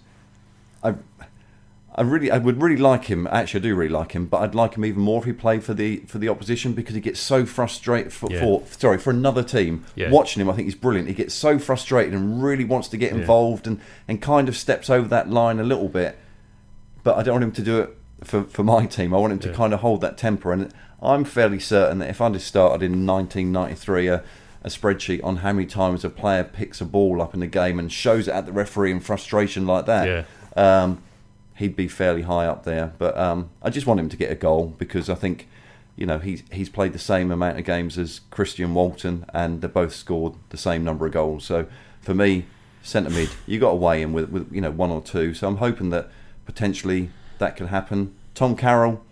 I. 0.82 0.94
I 1.98 2.02
really, 2.02 2.30
I 2.30 2.36
would 2.36 2.60
really 2.60 2.76
like 2.76 3.06
him. 3.06 3.26
Actually, 3.28 3.60
I 3.60 3.62
do 3.62 3.74
really 3.74 3.90
like 3.90 4.12
him, 4.12 4.26
but 4.26 4.42
I'd 4.42 4.54
like 4.54 4.74
him 4.74 4.84
even 4.84 5.00
more 5.00 5.20
if 5.20 5.24
he 5.24 5.32
played 5.32 5.64
for 5.64 5.72
the 5.72 6.00
for 6.00 6.18
the 6.18 6.28
opposition 6.28 6.74
because 6.74 6.94
he 6.94 7.00
gets 7.00 7.18
so 7.18 7.46
frustrated 7.46 8.12
for, 8.12 8.30
Yeah. 8.30 8.40
for 8.40 8.62
sorry 8.78 8.98
for 8.98 9.08
another 9.08 9.42
team. 9.42 9.86
Yeah. 9.94 10.10
Watching 10.10 10.42
him, 10.42 10.50
I 10.50 10.52
think 10.52 10.66
he's 10.66 10.74
brilliant. 10.74 11.08
He 11.08 11.14
gets 11.14 11.32
so 11.32 11.58
frustrated 11.58 12.12
and 12.12 12.42
really 12.44 12.66
wants 12.66 12.88
to 12.88 12.98
get 12.98 13.12
Yeah. 13.12 13.20
involved 13.20 13.66
and, 13.66 13.80
and 14.06 14.20
kind 14.20 14.46
of 14.50 14.58
steps 14.58 14.90
over 14.90 15.08
that 15.08 15.30
line 15.30 15.58
a 15.58 15.64
little 15.64 15.88
bit 15.88 16.18
but 17.02 17.16
I 17.16 17.22
don't 17.22 17.34
want 17.34 17.44
him 17.44 17.52
to 17.52 17.62
do 17.62 17.78
it 17.78 17.96
for, 18.24 18.42
for 18.42 18.64
my 18.64 18.84
team. 18.84 19.14
I 19.14 19.18
want 19.18 19.32
him 19.32 19.38
to 19.38 19.52
kind 19.52 19.72
of 19.72 19.78
hold 19.78 20.00
that 20.00 20.18
temper. 20.18 20.52
And 20.52 20.74
I'm 21.00 21.22
fairly 21.24 21.60
certain 21.60 21.98
that 22.00 22.10
if 22.10 22.20
I 22.20 22.28
just 22.30 22.48
started 22.48 22.82
in 22.82 23.06
1993 23.06 24.08
a, 24.08 24.14
uh, 24.16 24.20
a 24.66 24.68
spreadsheet 24.68 25.22
on 25.24 25.36
how 25.36 25.52
many 25.52 25.66
times 25.66 26.04
a 26.04 26.10
player 26.10 26.42
picks 26.44 26.80
a 26.80 26.84
ball 26.84 27.22
up 27.22 27.32
in 27.32 27.40
the 27.40 27.46
game 27.46 27.78
and 27.78 27.90
shows 27.90 28.26
it 28.26 28.34
at 28.34 28.44
the 28.46 28.52
referee 28.52 28.90
in 28.90 28.98
frustration 29.00 29.64
like 29.64 29.86
that, 29.86 30.26
um, 30.56 31.00
he'd 31.54 31.76
be 31.76 31.86
fairly 31.86 32.22
high 32.22 32.46
up 32.46 32.64
there. 32.64 32.92
But 32.98 33.16
um, 33.16 33.50
I 33.62 33.70
just 33.70 33.86
want 33.86 34.00
him 34.00 34.08
to 34.08 34.16
get 34.16 34.30
a 34.30 34.34
goal 34.34 34.74
because 34.78 35.08
I 35.08 35.14
think. 35.14 35.48
You 35.98 36.04
know 36.04 36.18
he's 36.18 36.42
he's 36.52 36.68
played 36.68 36.92
the 36.92 36.98
same 36.98 37.30
amount 37.30 37.58
of 37.58 37.64
games 37.64 37.96
as 37.96 38.20
Christian 38.30 38.74
Walton, 38.74 39.24
and 39.32 39.62
they 39.62 39.68
both 39.68 39.94
scored 39.94 40.34
the 40.50 40.58
same 40.58 40.84
number 40.84 41.06
of 41.06 41.12
goals. 41.14 41.46
So 41.46 41.64
for 42.02 42.12
me, 42.12 42.44
centre 42.82 43.08
mid, 43.08 43.30
you 43.46 43.58
got 43.58 43.70
to 43.70 43.76
weigh 43.76 44.02
in 44.02 44.12
with, 44.12 44.28
with 44.28 44.52
you 44.52 44.60
know 44.60 44.70
one 44.70 44.90
or 44.90 45.00
two. 45.00 45.32
So 45.32 45.48
I'm 45.48 45.56
hoping 45.56 45.88
that 45.90 46.10
potentially 46.44 47.08
that 47.38 47.56
could 47.56 47.68
happen. 47.68 48.14
Tom 48.34 48.56
Carroll 48.56 49.02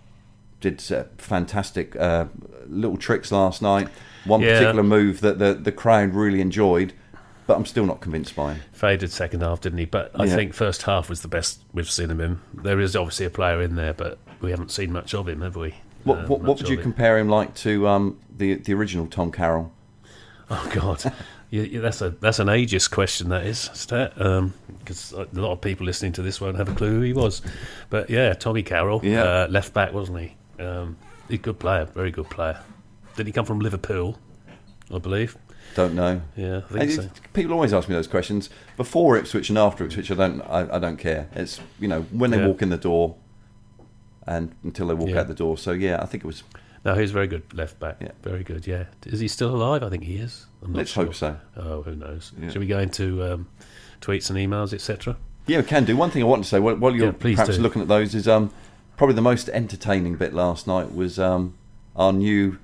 did 0.65 0.93
uh, 0.93 1.05
fantastic 1.19 1.95
uh, 1.97 2.25
little 2.67 2.97
tricks 2.97 3.31
last 3.31 3.61
night. 3.63 3.89
One 4.25 4.41
Yeah. 4.41 4.59
particular 4.59 4.83
move 4.83 5.21
that 5.21 5.39
the 5.39 5.53
the 5.55 5.73
crowd 5.73 6.15
really 6.15 6.41
enjoyed, 6.41 6.93
but 7.47 7.57
I'm 7.57 7.67
still 7.67 7.85
not 7.87 8.01
convinced 8.01 8.35
by 8.35 8.55
him. 8.55 8.63
Faded 8.73 9.13
second 9.13 9.43
half, 9.43 9.61
didn't 9.61 9.79
he? 9.79 9.85
But 9.85 10.11
I 10.19 10.25
Yeah. 10.25 10.35
think 10.35 10.55
first 10.55 10.83
half 10.83 11.09
was 11.11 11.21
the 11.21 11.29
best 11.29 11.61
we've 11.75 11.91
seen 11.91 12.11
of 12.11 12.19
him. 12.19 12.41
There 12.55 12.81
is 12.81 12.97
obviously 12.97 13.27
a 13.27 13.31
player 13.31 13.61
in 13.61 13.77
there, 13.77 13.93
but 13.93 14.19
we 14.41 14.51
haven't 14.51 14.71
seen 14.71 14.93
much 14.93 15.15
of 15.15 15.29
him, 15.29 15.43
have 15.43 15.57
we? 15.57 15.75
What 16.05 16.19
Uh, 16.19 16.27
what, 16.29 16.41
what 16.41 16.59
would 16.59 16.69
you 16.69 16.77
him. 16.77 16.83
compare 16.83 17.19
him 17.19 17.29
like 17.29 17.55
to 17.57 17.87
um, 17.89 18.19
the 18.35 18.55
the 18.55 18.73
original 18.75 19.07
Tom 19.07 19.31
Carroll? 19.31 19.71
Oh 20.51 20.71
God, 20.75 21.03
yeah, 21.51 21.81
that's 21.81 22.01
a 22.01 22.11
that's 22.21 22.39
an 22.39 22.49
ageist 22.49 22.91
question. 22.91 23.29
That 23.29 23.45
is, 23.47 23.71
Stat, 23.75 24.15
because 24.79 25.13
a 25.13 25.27
lot 25.33 25.53
of 25.53 25.61
people 25.61 25.85
listening 25.87 26.13
to 26.13 26.23
this 26.23 26.41
won't 26.41 26.57
have 26.57 26.69
a 26.71 26.75
clue 26.75 26.91
who 26.97 27.01
he 27.03 27.13
was. 27.13 27.43
But 27.91 28.09
yeah, 28.11 28.33
Tommy 28.35 28.63
Carroll, 28.63 29.01
Yeah. 29.03 29.23
uh, 29.23 29.47
left 29.51 29.73
back, 29.75 29.93
wasn't 29.93 30.21
he? 30.21 30.35
Um, 30.59 30.97
he's 31.29 31.39
a 31.39 31.43
good 31.43 31.59
player, 31.59 31.85
very 31.87 32.11
good 32.11 32.29
player. 32.31 32.59
Did 33.17 33.27
he 33.27 33.33
come 33.33 33.45
from 33.45 33.61
Liverpool? 33.61 34.19
I 34.93 34.99
believe. 34.99 35.37
Don't 35.77 35.95
know. 35.95 36.21
Yeah, 36.37 36.61
I 36.71 36.73
think 36.79 36.91
so. 36.91 37.03
it- 37.03 37.21
People 37.33 37.53
always 37.55 37.73
ask 37.73 37.89
me 37.89 37.95
those 37.95 38.07
questions 38.07 38.51
before 38.77 39.17
Ipswich 39.17 39.49
and 39.49 39.59
after 39.59 39.85
Ipswich. 39.85 40.11
I 40.11 40.15
don't. 40.15 40.41
I, 40.43 40.77
I 40.77 40.79
don't 40.79 40.99
care. 40.99 41.29
It's 41.35 41.61
you 41.81 41.89
know 41.89 42.03
when 42.11 42.31
they 42.31 42.39
Yeah. 42.39 42.47
walk 42.47 42.63
in 42.63 42.69
the 42.69 42.77
door, 42.77 43.17
and 44.27 44.55
until 44.63 44.89
they 44.89 44.95
walk 44.95 45.09
Yeah. 45.11 45.21
out 45.21 45.29
the 45.29 45.35
door. 45.35 45.57
So 45.59 45.73
yeah, 45.73 46.01
I 46.03 46.07
think 46.07 46.25
it 46.25 46.27
was. 46.27 46.43
No, 46.85 46.95
he's 46.95 47.13
very 47.13 47.27
good 47.27 47.43
left 47.55 47.81
back. 47.81 47.97
Yeah. 48.01 48.11
Very 48.23 48.45
good. 48.45 48.67
Yeah. 48.67 48.85
Is 49.07 49.19
he 49.21 49.27
still 49.29 49.55
alive? 49.55 49.83
I 49.83 49.89
think 49.89 50.05
he 50.05 50.17
is. 50.17 50.47
Let's 50.61 50.91
sure. 50.91 51.07
hope 51.07 51.15
so. 51.15 51.37
Oh, 51.57 51.83
who 51.83 51.97
knows? 51.97 52.33
Yeah. 52.39 52.51
Shall 52.51 52.61
we 52.61 52.67
go 52.67 52.79
into 52.79 53.23
um, 53.25 53.49
tweets 54.03 54.29
and 54.29 54.39
emails, 54.39 54.75
etc.? 54.75 55.17
Yeah, 55.47 55.59
we 55.59 55.65
can 55.65 55.85
do. 55.85 55.97
One 55.97 56.11
thing 56.11 56.23
I 56.23 56.27
want 56.27 56.43
to 56.45 56.49
say 56.49 56.59
while, 56.61 56.77
while 56.77 56.95
you're 56.95 57.07
Yeah, 57.07 57.13
perhaps 57.13 57.57
do. 57.57 57.63
looking 57.63 57.81
at 57.83 57.89
those 57.89 58.15
is 58.15 58.29
um, 58.29 58.51
probably 58.97 59.15
the 59.15 59.23
most 59.23 59.49
entertaining 59.51 60.17
bit 60.17 60.33
last 60.35 60.67
night 60.67 60.95
was 60.95 61.19
um, 61.19 61.55
our 61.97 62.13
new, 62.13 62.59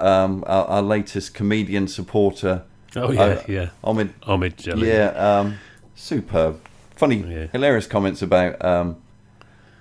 um, 0.00 0.44
our, 0.46 0.64
our 0.66 0.82
latest 0.82 1.34
comedian 1.34 1.88
supporter. 1.88 2.62
Oh 2.96 3.10
yeah, 3.10 3.20
uh, 3.22 3.42
yeah. 3.48 3.68
Omid. 3.82 4.10
Ahmed 4.26 4.56
Jelly. 4.56 4.88
Yeah, 4.88 5.08
um, 5.08 5.58
superb, 5.94 6.60
funny, 6.94 7.16
Yeah. 7.28 7.46
hilarious 7.48 7.86
comments 7.86 8.22
about 8.22 8.64
um, 8.64 8.96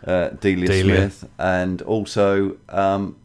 uh, 0.06 0.30
Delia, 0.30 0.68
Delia. 0.68 0.96
Smith, 1.12 1.30
and 1.38 1.82
also 1.84 2.58
um, 2.70 3.16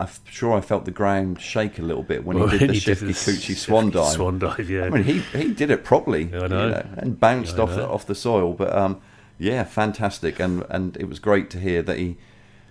I'm 0.00 0.08
sure 0.28 0.52
I 0.56 0.60
felt 0.60 0.84
the 0.86 0.90
ground 0.90 1.40
shake 1.40 1.78
a 1.78 1.82
little 1.82 2.02
bit 2.02 2.24
when 2.24 2.38
Well, 2.38 2.48
he 2.48 2.58
did 2.58 2.70
the 2.70 2.74
he 2.74 2.80
Shifty 2.80 3.06
Coochie 3.12 3.54
Swan 3.54 3.90
dive. 3.90 4.12
Swan 4.14 4.38
dive, 4.38 4.68
yeah. 4.68 4.84
I 4.86 4.90
mean, 4.90 5.04
he 5.04 5.18
he 5.20 5.52
did 5.52 5.70
it 5.70 5.84
properly, 5.84 6.30
I 6.34 6.48
know. 6.48 6.86
and 6.96 7.18
bounced 7.20 7.58
I 7.58 7.62
off 7.62 7.70
the, 7.70 7.86
off 7.86 8.06
the 8.06 8.14
soil. 8.14 8.54
But 8.54 8.74
um, 8.74 9.00
yeah, 9.38 9.64
fantastic, 9.64 10.38
and 10.38 10.64
and 10.68 10.96
it 10.96 11.08
was 11.08 11.18
great 11.18 11.50
to 11.50 11.58
hear 11.58 11.82
that 11.82 11.98
he 11.98 12.16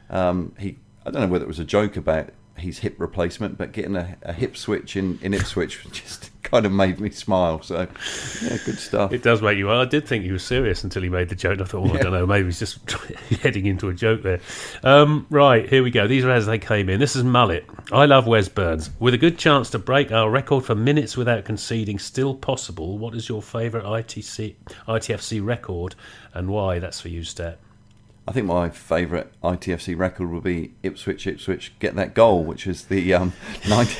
um, 0.09 0.53
he 0.59 0.77
I 1.05 1.11
don't 1.11 1.21
know 1.21 1.27
whether 1.27 1.45
it 1.45 1.47
was 1.47 1.59
a 1.59 1.65
joke 1.65 1.97
about 1.97 2.29
his 2.57 2.79
hip 2.79 2.95
replacement, 2.97 3.57
but 3.57 3.71
getting 3.71 3.95
a, 3.95 4.17
a 4.21 4.33
hip 4.33 4.55
switch 4.55 4.95
in 4.95 5.19
in 5.21 5.33
Ipswich 5.33 5.85
just 5.91 6.31
kind 6.53 6.67
of 6.67 6.71
made 6.71 6.99
me 6.99 7.09
smile. 7.09 7.63
So 7.63 7.87
yeah, 8.43 8.57
good 8.63 8.77
stuff. 8.77 9.11
It 9.11 9.23
does 9.23 9.41
make 9.41 9.57
you. 9.57 9.71
I 9.71 9.85
did 9.85 10.07
think 10.07 10.23
he 10.23 10.31
was 10.31 10.43
serious 10.43 10.83
until 10.83 11.01
he 11.01 11.09
made 11.09 11.29
the 11.29 11.35
joke. 11.35 11.59
I 11.59 11.63
thought, 11.63 11.81
well, 11.81 11.97
I 11.97 12.01
don't 12.01 12.11
know, 12.11 12.27
maybe 12.27 12.45
he's 12.45 12.59
just 12.59 12.91
heading 13.41 13.65
into 13.65 13.89
a 13.89 13.93
joke 13.93 14.21
there. 14.21 14.39
Um, 14.83 15.25
right, 15.31 15.67
here 15.67 15.81
we 15.81 15.89
go. 15.89 16.07
These 16.07 16.23
are 16.25 16.29
as 16.29 16.45
they 16.45 16.59
came 16.59 16.89
in. 16.89 16.99
This 16.99 17.15
is 17.15 17.23
Mullet. 17.23 17.65
I 17.91 18.05
love 18.05 18.27
Wes 18.27 18.49
Burns. 18.49 18.91
With 18.99 19.15
a 19.15 19.17
good 19.17 19.39
chance 19.39 19.71
to 19.71 19.79
break 19.79 20.11
our 20.11 20.29
record 20.29 20.63
for 20.63 20.75
minutes 20.75 21.17
without 21.17 21.43
conceding 21.43 21.97
still 21.97 22.35
possible, 22.35 22.99
what 22.99 23.15
is 23.15 23.27
your 23.27 23.41
favourite 23.41 23.85
ITC, 23.85 24.53
ITFC 24.87 25.43
record 25.43 25.95
and 26.35 26.49
why? 26.49 26.77
That's 26.77 27.01
for 27.01 27.09
you, 27.09 27.23
Stat. 27.23 27.57
I 28.27 28.31
think 28.31 28.45
my 28.45 28.69
favourite 28.69 29.27
ITFC 29.41 29.97
record 29.97 30.29
would 30.29 30.43
be 30.43 30.75
Ipswich, 30.83 31.25
Ipswich, 31.25 31.73
get 31.79 31.95
that 31.95 32.13
goal, 32.13 32.43
which 32.43 32.67
is 32.67 32.85
the 32.85 33.11
um, 33.15 33.33
90. 33.67 33.97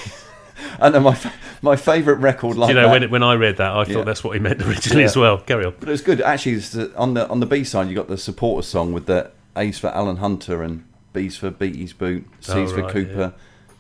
I 0.79 0.89
know 0.89 0.99
my 0.99 1.17
my 1.61 1.75
favourite 1.75 2.19
record 2.19 2.57
like 2.57 2.69
Do 2.69 2.75
you 2.75 2.81
know, 2.81 2.87
that. 2.91 3.01
when, 3.01 3.09
when 3.11 3.23
I 3.23 3.33
read 3.35 3.57
that, 3.57 3.71
I 3.75 3.83
thought 3.85 3.97
Yeah. 3.99 4.03
that's 4.03 4.23
what 4.23 4.31
he 4.33 4.39
meant 4.39 4.61
originally 4.61 5.01
Yeah. 5.01 5.07
as 5.09 5.15
well. 5.17 5.37
Carry 5.39 5.65
on. 5.65 5.73
But 5.79 5.89
it 5.89 5.91
was 5.91 6.01
good. 6.01 6.21
Actually, 6.21 6.61
on 6.95 7.13
the 7.13 7.27
on 7.29 7.39
the 7.39 7.45
B 7.45 7.63
side, 7.63 7.87
you 7.89 7.95
got 7.95 8.07
the 8.07 8.17
supporter 8.17 8.65
song 8.65 8.93
with 8.93 9.05
the 9.05 9.31
A's 9.55 9.79
for 9.79 9.87
Alan 9.87 10.17
Hunter 10.17 10.61
and 10.63 10.85
B's 11.13 11.37
for 11.37 11.49
Beattie's 11.51 11.93
boot, 11.93 12.25
C's 12.39 12.55
Oh, 12.55 12.67
for 12.75 12.81
right, 12.83 12.91
Cooper, 12.91 13.33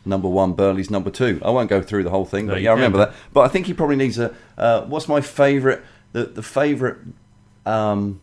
number 0.05 0.27
one, 0.29 0.53
Burley's 0.53 0.89
number 0.91 1.09
two. 1.09 1.41
I 1.43 1.49
won't 1.49 1.69
go 1.69 1.81
through 1.81 2.03
the 2.03 2.11
whole 2.11 2.25
thing, 2.25 2.45
No, 2.45 2.53
but 2.53 2.61
yeah, 2.61 2.71
I 2.71 2.73
remember 2.75 2.99
that. 2.99 3.13
But 3.33 3.41
I 3.41 3.47
think 3.47 3.65
he 3.67 3.73
probably 3.73 3.95
needs 3.95 4.19
a. 4.19 4.33
Uh, 4.57 4.81
what's 4.83 5.07
my 5.07 5.19
favourite? 5.21 5.79
The 6.11 6.25
the 6.25 6.43
favourite 6.43 6.97
um, 7.65 8.21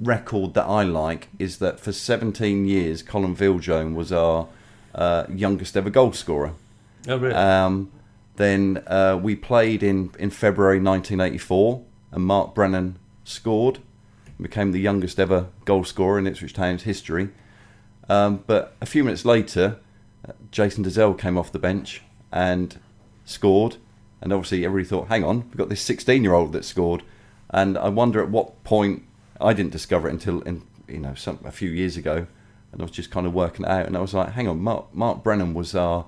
record 0.00 0.54
that 0.54 0.64
I 0.66 0.84
like 0.84 1.28
is 1.38 1.58
that 1.58 1.80
for 1.80 1.92
17 1.92 2.66
years, 2.66 3.02
Colin 3.02 3.34
Viljoen 3.34 3.94
was 3.94 4.12
our 4.12 4.46
uh, 4.94 5.24
youngest 5.32 5.76
ever 5.76 5.90
goal 5.90 6.12
scorer. 6.12 6.52
Oh, 7.06 7.18
really? 7.18 7.34
Um, 7.34 7.90
then 8.36 8.82
uh, 8.86 9.18
we 9.20 9.36
played 9.36 9.82
in, 9.82 10.10
in 10.18 10.30
February 10.30 10.80
1984, 10.80 11.82
and 12.12 12.24
Mark 12.24 12.54
Brennan 12.54 12.98
scored, 13.24 13.80
and 14.26 14.42
became 14.42 14.72
the 14.72 14.80
youngest 14.80 15.18
ever 15.18 15.48
goal 15.64 15.84
scorer 15.84 16.18
in 16.18 16.26
Ipswich 16.26 16.54
Town's 16.54 16.84
history. 16.84 17.30
Um, 18.08 18.44
but 18.46 18.76
a 18.80 18.86
few 18.86 19.04
minutes 19.04 19.24
later, 19.24 19.78
uh, 20.26 20.32
Jason 20.50 20.84
Dozzell 20.84 21.18
came 21.18 21.36
off 21.36 21.52
the 21.52 21.58
bench 21.58 22.02
and 22.32 22.78
scored, 23.24 23.76
and 24.20 24.32
obviously 24.32 24.64
everybody 24.64 24.88
thought, 24.88 25.08
"Hang 25.08 25.24
on, 25.24 25.42
we've 25.48 25.56
got 25.56 25.68
this 25.68 25.86
16-year-old 25.86 26.52
that 26.52 26.64
scored." 26.64 27.02
And 27.50 27.76
I 27.76 27.88
wonder 27.88 28.22
at 28.22 28.30
what 28.30 28.62
point 28.64 29.02
I 29.40 29.52
didn't 29.52 29.72
discover 29.72 30.08
it 30.08 30.12
until 30.12 30.42
in, 30.42 30.62
you 30.86 30.98
know 30.98 31.14
some, 31.14 31.38
a 31.44 31.52
few 31.52 31.70
years 31.70 31.96
ago, 31.96 32.26
and 32.72 32.80
I 32.80 32.84
was 32.84 32.90
just 32.92 33.10
kind 33.10 33.26
of 33.26 33.34
working 33.34 33.64
it 33.64 33.70
out, 33.70 33.86
and 33.86 33.96
I 33.96 34.00
was 34.00 34.14
like, 34.14 34.32
"Hang 34.32 34.48
on, 34.48 34.60
Mark, 34.60 34.94
Mark 34.94 35.22
Brennan 35.22 35.54
was 35.54 35.74
our 35.74 36.06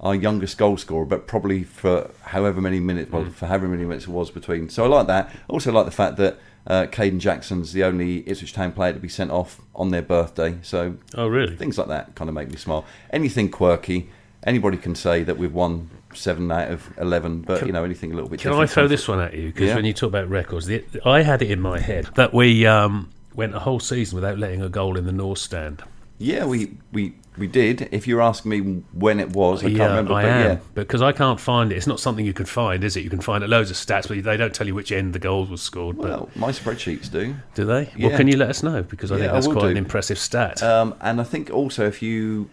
our 0.00 0.14
youngest 0.14 0.58
goal 0.58 0.76
scorer, 0.76 1.04
but 1.04 1.26
probably 1.26 1.62
for 1.62 2.10
however 2.22 2.60
many 2.60 2.80
minutes, 2.80 3.12
well, 3.12 3.26
for 3.26 3.46
however 3.46 3.68
many 3.68 3.84
minutes 3.84 4.06
it 4.06 4.10
was 4.10 4.30
between." 4.30 4.68
So 4.68 4.84
I 4.84 4.88
like 4.88 5.06
that. 5.06 5.28
I 5.28 5.52
also 5.52 5.72
like 5.72 5.84
the 5.84 5.92
fact 5.92 6.16
that 6.16 6.38
uh, 6.66 6.86
Kayden 6.86 7.18
Jackson's 7.18 7.72
the 7.72 7.84
only 7.84 8.28
Ipswich 8.28 8.52
Town 8.52 8.72
player 8.72 8.92
to 8.92 8.98
be 8.98 9.08
sent 9.08 9.30
off 9.30 9.60
on 9.74 9.90
their 9.90 10.02
birthday. 10.02 10.58
So 10.62 10.96
oh, 11.14 11.26
really? 11.26 11.56
things 11.56 11.78
like 11.78 11.88
that 11.88 12.14
kind 12.14 12.28
of 12.28 12.34
make 12.34 12.50
me 12.50 12.56
smile. 12.56 12.84
Anything 13.10 13.50
quirky, 13.50 14.10
anybody 14.44 14.76
can 14.76 14.94
say 14.94 15.22
that 15.22 15.38
we've 15.38 15.54
won 15.54 15.90
seven 16.14 16.50
out 16.50 16.70
of 16.70 16.92
eleven, 16.98 17.42
but 17.42 17.66
you 17.66 17.72
know 17.72 17.84
anything 17.84 18.12
a 18.12 18.14
little 18.14 18.30
bit. 18.30 18.40
Can 18.40 18.52
I 18.52 18.66
throw 18.66 18.88
this 18.88 19.06
one 19.06 19.20
at 19.20 19.34
you? 19.34 19.46
Because 19.46 19.68
Yeah. 19.68 19.76
when 19.76 19.84
you 19.84 19.92
talk 19.92 20.08
about 20.08 20.28
records, 20.28 20.66
the, 20.66 20.84
I 21.04 21.22
had 21.22 21.42
it 21.42 21.50
in 21.50 21.60
my 21.60 21.78
head 21.78 22.08
that 22.16 22.34
we 22.34 22.66
um, 22.66 23.10
went 23.34 23.54
a 23.54 23.60
whole 23.60 23.80
season 23.80 24.16
without 24.16 24.38
letting 24.38 24.62
a 24.62 24.68
goal 24.68 24.96
in 24.96 25.06
the 25.06 25.12
North 25.12 25.38
Stand. 25.38 25.82
Yeah, 26.20 26.44
we 26.44 26.76
we 26.92 27.14
we 27.38 27.46
did. 27.46 27.88
If 27.92 28.06
you're 28.06 28.20
asking 28.20 28.50
me 28.50 28.58
when 28.92 29.18
it 29.18 29.30
was, 29.30 29.64
I 29.64 29.68
can't 29.68 29.80
remember. 29.80 30.12
I 30.12 30.22
but 30.22 30.30
am 30.30 30.50
yeah, 30.50 30.58
because 30.74 31.00
I 31.00 31.12
can't 31.12 31.40
find 31.40 31.72
it. 31.72 31.76
It's 31.76 31.86
not 31.86 31.98
something 31.98 32.26
you 32.26 32.34
could 32.34 32.48
find, 32.48 32.84
is 32.84 32.94
it? 32.94 33.00
You 33.04 33.08
can 33.08 33.22
find 33.22 33.42
loads 33.48 33.70
of 33.70 33.76
stats, 33.78 34.06
but 34.06 34.22
they 34.22 34.36
don't 34.36 34.54
tell 34.54 34.66
you 34.66 34.74
which 34.74 34.92
end 34.92 35.14
the 35.14 35.18
goal 35.18 35.46
was 35.46 35.62
scored. 35.62 35.96
well, 35.96 36.28
my 36.36 36.50
spreadsheets 36.50 37.10
do. 37.10 37.34
do 37.54 37.64
they? 37.64 37.90
Well, 37.98 38.14
can 38.16 38.28
you 38.28 38.36
let 38.36 38.50
us 38.50 38.62
know? 38.62 38.82
Because 38.82 39.10
I 39.10 39.16
Yeah, 39.16 39.20
think 39.22 39.32
that's 39.32 39.46
will 39.46 39.54
quite 39.54 39.62
do. 39.64 39.70
an 39.70 39.76
impressive 39.78 40.18
stat. 40.18 40.62
Um, 40.62 40.94
and 41.00 41.20
I 41.22 41.24
think 41.24 41.48
also 41.50 41.86
if 41.86 42.02
you 42.02 42.50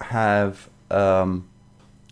have 0.00 0.68
um, 0.90 1.48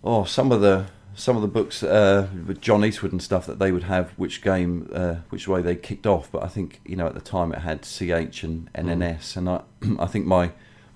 oh 0.04 0.22
some 0.22 0.52
of 0.52 0.60
the 0.60 0.86
some 1.14 1.34
of 1.34 1.42
the 1.42 1.48
books 1.48 1.82
uh, 1.82 2.28
with 2.46 2.60
John 2.60 2.84
Eastwood 2.84 3.10
and 3.10 3.20
stuff 3.20 3.44
that 3.46 3.58
they 3.58 3.72
would 3.72 3.82
have 3.82 4.10
which 4.12 4.40
game 4.40 4.88
uh, 4.94 5.16
which 5.30 5.48
way 5.48 5.60
they 5.62 5.74
kicked 5.74 6.06
off. 6.06 6.30
But 6.30 6.44
I 6.44 6.48
think 6.48 6.80
you 6.84 6.94
know 6.94 7.08
at 7.08 7.14
the 7.14 7.20
time 7.20 7.52
it 7.52 7.58
had 7.58 7.82
CH 7.82 8.44
and 8.44 8.72
NNS, 8.72 9.36
and 9.36 9.48
I 9.48 9.62
I 9.98 10.06
think 10.06 10.26
my 10.26 10.52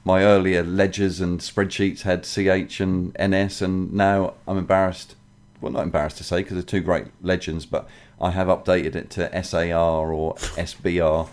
my 0.06 0.22
earlier 0.22 0.62
ledgers 0.62 1.20
and 1.20 1.40
spreadsheets 1.40 2.02
had 2.02 2.22
CH 2.22 2.80
and 2.80 3.12
NS, 3.20 3.60
and 3.60 3.92
now 3.92 4.34
I'm 4.46 4.56
embarrassed. 4.56 5.16
Well, 5.60 5.72
not 5.72 5.82
embarrassed 5.82 6.18
to 6.18 6.25
say 6.25 6.38
because 6.38 6.54
they're 6.54 6.62
two 6.62 6.80
great 6.80 7.06
legends, 7.22 7.66
but 7.66 7.88
I 8.20 8.30
have 8.30 8.46
updated 8.46 8.94
it 8.94 9.10
to 9.10 9.42
SAR 9.42 10.12
or 10.12 10.36
SBR. 10.36 11.28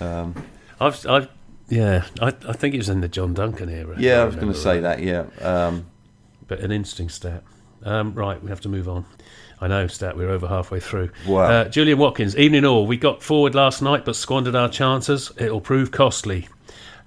Um, 0.00 0.46
I've, 0.78 1.04
I've, 1.04 1.28
yeah, 1.68 2.04
I, 2.20 2.28
I 2.28 2.52
think 2.52 2.74
it 2.74 2.78
was 2.78 2.88
in 2.88 3.00
the 3.00 3.08
John 3.08 3.34
Duncan 3.34 3.68
era. 3.68 3.96
yeah, 3.98 4.20
I 4.20 4.22
I 4.22 4.24
was 4.26 4.36
going 4.36 4.52
to 4.52 4.58
say 4.58 4.80
right. 4.80 4.98
that. 4.98 5.02
Yeah. 5.02 5.24
Um, 5.40 5.86
but 6.46 6.60
an 6.60 6.70
interesting 6.70 7.08
stat. 7.08 7.42
Um, 7.82 8.14
right, 8.14 8.40
we 8.40 8.50
have 8.50 8.60
to 8.60 8.68
move 8.68 8.88
on. 8.88 9.04
I 9.60 9.66
know, 9.66 9.88
stat. 9.88 10.16
We're 10.16 10.30
over 10.30 10.46
halfway 10.46 10.78
through. 10.78 11.10
Wow. 11.26 11.42
Uh, 11.42 11.64
Julian 11.68 11.98
Watkins, 11.98 12.36
evening 12.36 12.64
all. 12.64 12.86
We 12.86 12.96
got 12.96 13.20
forward 13.20 13.56
last 13.56 13.82
night, 13.82 14.04
but 14.04 14.14
squandered 14.14 14.54
our 14.54 14.68
chances. 14.68 15.32
It'll 15.38 15.60
prove 15.60 15.90
costly. 15.90 16.48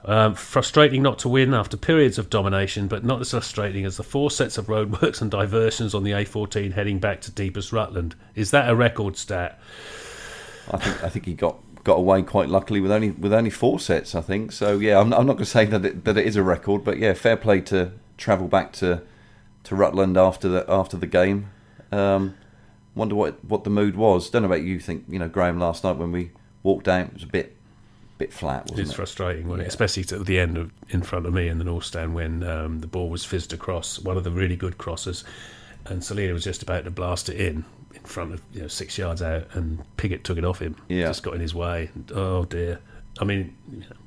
Um, 0.08 0.36
frustrating 0.36 1.02
not 1.02 1.18
to 1.20 1.30
win 1.30 1.56
after 1.56 1.78
periods 1.78 2.20
of 2.20 2.30
domination, 2.30 2.88
but 2.88 3.04
not 3.04 3.22
as 3.22 3.32
frustrating 3.32 3.86
as 3.86 3.98
the 3.98 4.04
four 4.04 4.30
sets 4.30 4.60
of 4.60 4.68
roadworks 4.68 5.20
and 5.20 5.32
diversions 5.32 5.96
on 5.96 6.04
the 6.04 6.12
A14 6.12 6.74
heading 6.74 7.00
back 7.00 7.22
to 7.22 7.32
deepest 7.32 7.72
Rutland. 7.72 8.14
Is 8.36 8.52
that 8.52 8.70
a 8.70 8.76
record 8.76 9.18
stat? 9.18 9.60
I 10.72 10.78
think 10.78 11.04
I 11.04 11.10
think 11.10 11.26
he 11.26 11.34
got 11.34 11.58
got 11.84 11.98
away 11.98 12.22
quite 12.24 12.50
luckily 12.50 12.82
with 12.82 12.92
only 12.92 13.12
with 13.12 13.34
only 13.34 13.50
four 13.50 13.80
sets. 13.80 14.14
I 14.14 14.22
think 14.22 14.52
so. 14.52 14.78
Yeah, 14.78 15.00
I'm, 15.00 15.12
I'm 15.12 15.26
not 15.26 15.34
going 15.34 15.46
to 15.46 15.46
say 15.46 15.66
that 15.66 15.84
it, 15.84 16.06
that 16.06 16.18
it 16.18 16.28
is 16.28 16.36
a 16.36 16.44
record, 16.44 16.84
but 16.84 17.00
yeah, 17.00 17.14
fair 17.14 17.38
play 17.38 17.62
to 17.62 17.92
travel 18.18 18.48
back 18.48 18.74
to 18.74 19.02
to 19.64 19.76
Rutland 19.76 20.18
after 20.18 20.48
the 20.48 20.66
after 20.70 20.98
the 20.98 21.08
game. 21.08 21.50
Um, 21.92 22.36
wonder 22.94 23.16
what 23.16 23.44
what 23.44 23.64
the 23.64 23.72
mood 23.72 23.96
was. 23.96 24.30
Don't 24.30 24.44
know 24.44 24.48
about 24.48 24.62
you. 24.62 24.80
Think 24.80 25.06
you 25.08 25.18
know 25.18 25.30
Graham 25.30 25.60
last 25.60 25.84
night 25.84 25.98
when 25.98 26.12
we 26.12 26.32
walked 26.62 26.88
out, 26.88 27.08
it 27.08 27.14
was 27.14 27.24
a 27.24 27.28
bit 27.28 27.56
bit 28.18 28.34
flat, 28.34 28.70
wasn't 28.70 28.90
it? 28.90 28.96
frustrating, 28.96 29.48
wasn't 29.48 29.64
it? 29.64 29.68
Especially 29.68 30.04
at 30.04 30.26
the 30.26 30.40
end 30.40 30.58
of 30.58 30.72
in 30.90 31.02
front 31.02 31.26
of 31.26 31.34
me 31.34 31.48
in 31.48 31.58
the 31.58 31.64
North 31.64 31.86
Stand 31.86 32.16
when 32.16 32.44
um, 32.44 32.80
the 32.80 32.88
ball 32.88 33.10
was 33.10 33.26
fizzed 33.26 33.54
across 33.54 34.00
one 34.00 34.18
of 34.18 34.24
the 34.24 34.32
really 34.32 34.56
good 34.56 34.78
crosses, 34.78 35.24
and 35.86 36.04
Celina 36.04 36.34
was 36.34 36.44
just 36.44 36.64
about 36.64 36.86
to 36.86 36.92
blast 36.92 37.30
it 37.30 37.40
in 37.40 37.66
in 37.94 38.02
front 38.04 38.34
of 38.34 38.42
you 38.54 38.62
know 38.62 38.68
six 38.68 38.98
yards 38.98 39.22
out, 39.22 39.48
and 39.54 39.84
Pigott 39.98 40.24
took 40.24 40.38
it 40.38 40.46
off 40.46 40.60
him. 40.60 40.76
Yeah. 40.88 41.08
just 41.08 41.24
got 41.24 41.34
in 41.34 41.42
his 41.42 41.56
way. 41.56 41.90
And, 41.94 42.12
oh 42.14 42.46
dear. 42.46 42.80
I 43.18 43.24
mean, 43.24 43.56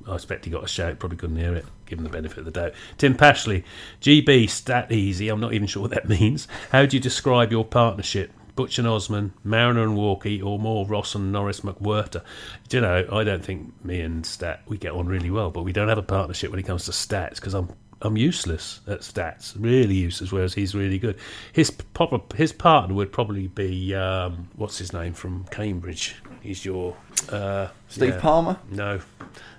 I 0.07 0.13
expect 0.13 0.45
he 0.45 0.51
got 0.51 0.63
a 0.63 0.67
shout. 0.67 0.99
Probably 0.99 1.17
couldn't 1.17 1.37
hear 1.37 1.55
it. 1.55 1.65
Give 1.87 1.97
him 1.97 2.03
the 2.03 2.11
benefit 2.11 2.37
of 2.37 2.45
the 2.45 2.51
doubt. 2.51 2.73
Tim 2.99 3.15
Pashley, 3.15 3.63
GB 4.01 4.47
stat 4.47 4.91
easy. 4.91 5.29
I'm 5.29 5.39
not 5.39 5.53
even 5.53 5.65
sure 5.67 5.81
what 5.81 5.91
that 5.91 6.07
means. 6.21 6.47
How 6.71 6.85
do 6.85 6.95
you 6.95 7.01
describe 7.01 7.51
your 7.51 7.65
partnership? 7.65 8.31
Butch 8.59 8.77
and 8.77 8.85
Osman, 8.89 9.31
Mariner 9.41 9.83
and 9.83 9.95
Walkie, 9.95 10.41
or 10.41 10.59
more 10.59 10.85
Ross 10.85 11.15
and 11.15 11.31
Norris 11.31 11.61
McWhirter. 11.61 12.21
Do 12.67 12.75
you 12.75 12.81
know, 12.81 13.07
I 13.09 13.23
don't 13.23 13.41
think 13.41 13.73
me 13.85 14.01
and 14.01 14.25
Stat 14.25 14.63
we 14.67 14.77
get 14.77 14.91
on 14.91 15.07
really 15.07 15.31
well, 15.31 15.49
but 15.49 15.63
we 15.63 15.71
don't 15.71 15.87
have 15.87 15.97
a 15.97 16.03
partnership 16.03 16.51
when 16.51 16.59
it 16.59 16.65
comes 16.65 16.83
to 16.83 16.91
stats 16.91 17.35
because 17.35 17.53
I'm 17.53 17.69
I'm 18.01 18.17
useless 18.17 18.81
at 18.85 18.99
stats, 18.99 19.55
really 19.57 19.95
useless. 19.95 20.33
Whereas 20.33 20.53
he's 20.53 20.75
really 20.75 20.99
good. 20.99 21.15
His 21.53 21.71
proper 21.71 22.19
his 22.35 22.51
partner 22.51 22.93
would 22.95 23.13
probably 23.13 23.47
be 23.47 23.95
um, 23.95 24.49
what's 24.57 24.77
his 24.77 24.91
name 24.91 25.13
from 25.13 25.45
Cambridge. 25.51 26.17
He's 26.41 26.65
your 26.65 26.97
uh, 27.29 27.67
Steve 27.87 28.15
yeah. 28.15 28.19
Palmer, 28.19 28.57
No, 28.69 28.99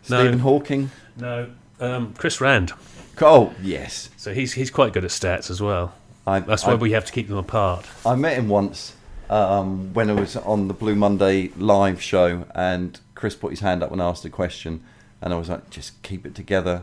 Stephen 0.02 0.32
no, 0.32 0.38
Hawking. 0.42 0.90
no. 1.16 1.50
Um, 1.80 2.12
Chris 2.18 2.38
Rand. 2.38 2.74
Oh 3.22 3.54
yes, 3.62 4.10
So 4.18 4.34
he's 4.34 4.52
he's 4.52 4.70
quite 4.70 4.92
good 4.92 5.06
at 5.06 5.10
stats 5.10 5.50
as 5.50 5.62
well. 5.62 5.94
I, 6.26 6.40
That's 6.40 6.64
why 6.64 6.72
I, 6.72 6.76
we 6.76 6.92
have 6.92 7.04
to 7.06 7.12
keep 7.12 7.28
them 7.28 7.38
apart. 7.38 7.86
I 8.04 8.14
met 8.14 8.36
him 8.36 8.48
once 8.48 8.94
um, 9.30 9.94
when 9.94 10.10
I 10.10 10.12
was 10.12 10.36
on 10.36 10.68
the 10.68 10.74
Blue 10.74 10.94
Monday 10.94 11.50
live 11.56 12.02
show, 12.02 12.44
and 12.54 12.98
Chris 13.14 13.34
put 13.34 13.50
his 13.50 13.60
hand 13.60 13.82
up 13.82 13.92
and 13.92 14.02
asked 14.02 14.24
a 14.24 14.30
question, 14.30 14.82
and 15.22 15.32
I 15.32 15.38
was 15.38 15.48
like, 15.48 15.70
"Just 15.70 16.02
keep 16.02 16.26
it 16.26 16.34
together. 16.34 16.82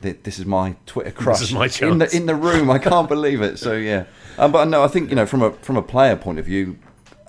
This 0.00 0.38
is 0.38 0.46
my 0.46 0.76
Twitter 0.86 1.10
crush 1.10 1.42
is 1.42 1.52
my 1.52 1.64
in 1.64 1.98
the 1.98 2.06
chance." 2.06 2.14
in 2.14 2.26
the 2.26 2.36
room. 2.36 2.70
I 2.70 2.78
can't 2.78 3.08
believe 3.16 3.42
it." 3.42 3.58
So 3.58 3.74
yeah, 3.74 4.04
um, 4.38 4.52
but 4.52 4.66
no, 4.68 4.82
I 4.82 4.88
think 4.88 5.10
you 5.10 5.16
know 5.16 5.26
from 5.26 5.42
a 5.42 5.52
from 5.52 5.76
a 5.76 5.82
player 5.82 6.16
point 6.16 6.38
of 6.38 6.46
view, 6.46 6.78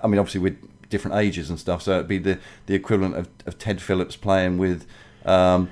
I 0.02 0.06
mean, 0.06 0.18
obviously 0.18 0.40
we're 0.40 0.56
different 0.88 1.16
ages 1.16 1.50
and 1.50 1.58
stuff, 1.58 1.82
so 1.82 1.94
it'd 1.94 2.08
be 2.08 2.18
the 2.18 2.38
the 2.66 2.74
equivalent 2.74 3.16
of, 3.16 3.28
of 3.46 3.58
Ted 3.58 3.82
Phillips 3.82 4.16
playing 4.16 4.58
with. 4.58 4.86
Um, 5.26 5.70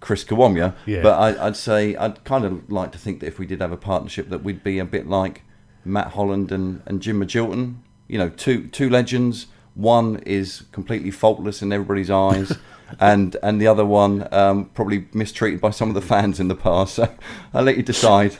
Chris 0.00 0.24
Kiwomya. 0.24 0.74
Yeah. 0.86 1.02
But 1.02 1.18
I, 1.18 1.46
I'd 1.46 1.56
say 1.56 1.96
I'd 1.96 2.22
kind 2.24 2.44
of 2.44 2.70
like 2.70 2.92
to 2.92 2.98
think 2.98 3.20
that 3.20 3.26
if 3.26 3.38
we 3.38 3.46
did 3.46 3.60
have 3.60 3.72
a 3.72 3.76
partnership, 3.76 4.28
that 4.30 4.44
we'd 4.44 4.62
be 4.62 4.78
a 4.78 4.84
bit 4.84 5.08
like 5.08 5.42
Matt 5.84 6.12
Holland 6.12 6.52
and, 6.52 6.82
and 6.86 7.00
Jim 7.00 7.20
Magilton. 7.20 7.76
You 8.06 8.18
know, 8.18 8.28
two 8.28 8.68
two 8.68 8.88
legends. 8.88 9.46
One 9.74 10.18
is 10.20 10.64
completely 10.72 11.10
faultless 11.10 11.62
in 11.62 11.72
everybody's 11.72 12.10
eyes. 12.10 12.56
And, 13.00 13.36
and 13.42 13.60
the 13.60 13.66
other 13.66 13.84
one 13.84 14.26
um, 14.32 14.70
probably 14.72 15.08
mistreated 15.12 15.60
by 15.60 15.70
some 15.70 15.90
of 15.90 15.94
the 15.94 16.00
fans 16.00 16.40
in 16.40 16.48
the 16.48 16.54
past. 16.54 16.94
So 16.94 17.14
I'll 17.52 17.62
let 17.62 17.76
you 17.76 17.82
decide. 17.82 18.38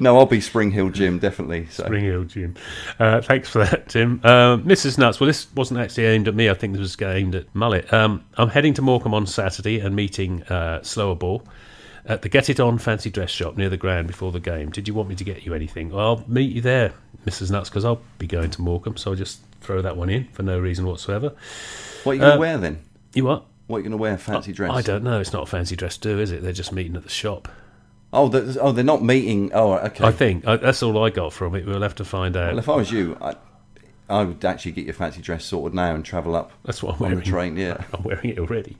No, 0.00 0.18
I'll 0.18 0.26
be 0.26 0.40
Spring 0.40 0.70
Hill 0.70 0.90
Jim, 0.90 1.18
definitely. 1.18 1.66
So. 1.66 1.84
Spring 1.84 2.04
Hill 2.04 2.24
Jim. 2.24 2.54
Uh, 2.98 3.20
thanks 3.20 3.48
for 3.48 3.58
that, 3.64 3.88
Tim. 3.88 4.20
Uh, 4.24 4.56
Mrs. 4.58 4.98
Nuts. 4.98 5.20
Well, 5.20 5.26
this 5.26 5.46
wasn't 5.54 5.80
actually 5.80 6.06
aimed 6.06 6.28
at 6.28 6.34
me. 6.34 6.50
I 6.50 6.54
think 6.54 6.72
this 6.74 6.80
was 6.80 7.00
aimed 7.02 7.34
at 7.34 7.52
Mullet. 7.54 7.92
Um, 7.92 8.24
I'm 8.36 8.48
heading 8.48 8.74
to 8.74 8.82
Morecambe 8.82 9.14
on 9.14 9.26
Saturday 9.26 9.80
and 9.80 9.94
meeting 9.96 10.42
uh, 10.44 10.82
Slower 10.82 11.14
Ball 11.14 11.42
at 12.04 12.22
the 12.22 12.28
Get 12.28 12.50
It 12.50 12.58
On 12.60 12.78
fancy 12.78 13.10
dress 13.10 13.30
shop 13.30 13.56
near 13.56 13.68
the 13.68 13.76
ground 13.76 14.08
before 14.08 14.32
the 14.32 14.40
game. 14.40 14.70
Did 14.70 14.88
you 14.88 14.94
want 14.94 15.08
me 15.08 15.14
to 15.14 15.24
get 15.24 15.46
you 15.46 15.54
anything? 15.54 15.90
Well, 15.90 16.00
I'll 16.18 16.24
meet 16.28 16.52
you 16.52 16.60
there, 16.60 16.92
Mrs. 17.26 17.50
Nuts, 17.50 17.68
because 17.68 17.84
I'll 17.84 18.00
be 18.18 18.26
going 18.26 18.50
to 18.50 18.60
Morecambe. 18.62 18.96
So 18.96 19.12
I'll 19.12 19.16
just 19.16 19.40
throw 19.60 19.80
that 19.82 19.96
one 19.96 20.10
in 20.10 20.24
for 20.32 20.42
no 20.42 20.58
reason 20.58 20.84
whatsoever. 20.86 21.32
What 22.04 22.12
are 22.12 22.14
you 22.14 22.20
going 22.20 22.30
to 22.32 22.36
Uh, 22.36 22.40
wear 22.40 22.58
then? 22.58 22.80
You 23.14 23.24
what? 23.24 23.44
What 23.68 23.76
are 23.76 23.80
you 23.80 23.84
going 23.84 23.92
to 23.92 23.96
wear? 23.98 24.18
Fancy 24.18 24.52
dress? 24.52 24.72
I 24.72 24.82
don't 24.82 25.04
know. 25.04 25.20
It's 25.20 25.32
not 25.32 25.44
a 25.44 25.46
fancy 25.46 25.76
dress 25.76 25.96
do, 25.96 26.18
is 26.18 26.32
it? 26.32 26.42
They're 26.42 26.52
just 26.52 26.72
meeting 26.72 26.96
at 26.96 27.04
the 27.04 27.08
shop. 27.08 27.48
Oh, 28.12 28.28
they're, 28.28 28.54
oh, 28.60 28.72
they're 28.72 28.84
not 28.84 29.02
meeting. 29.02 29.50
Oh, 29.54 29.72
okay. 29.74 30.04
I 30.04 30.12
think 30.12 30.46
I, 30.46 30.56
that's 30.56 30.82
all 30.82 31.02
I 31.02 31.10
got 31.10 31.32
from 31.32 31.54
it. 31.54 31.66
We'll 31.66 31.82
have 31.82 31.94
to 31.96 32.04
find 32.04 32.36
out. 32.36 32.50
Well, 32.50 32.58
if 32.58 32.68
I 32.68 32.76
was 32.76 32.90
you, 32.90 33.16
I, 33.22 33.34
I 34.10 34.24
would 34.24 34.44
actually 34.44 34.72
get 34.72 34.84
your 34.84 34.92
fancy 34.92 35.22
dress 35.22 35.46
sorted 35.46 35.74
now 35.74 35.94
and 35.94 36.04
travel 36.04 36.36
up 36.36 36.52
That's 36.64 36.82
what 36.82 36.96
I'm 36.96 37.02
on 37.04 37.10
the 37.10 37.16
wearing. 37.16 37.30
train. 37.30 37.56
Yeah. 37.56 37.82
I'm 37.94 38.02
wearing 38.02 38.28
it 38.30 38.38
already. 38.38 38.76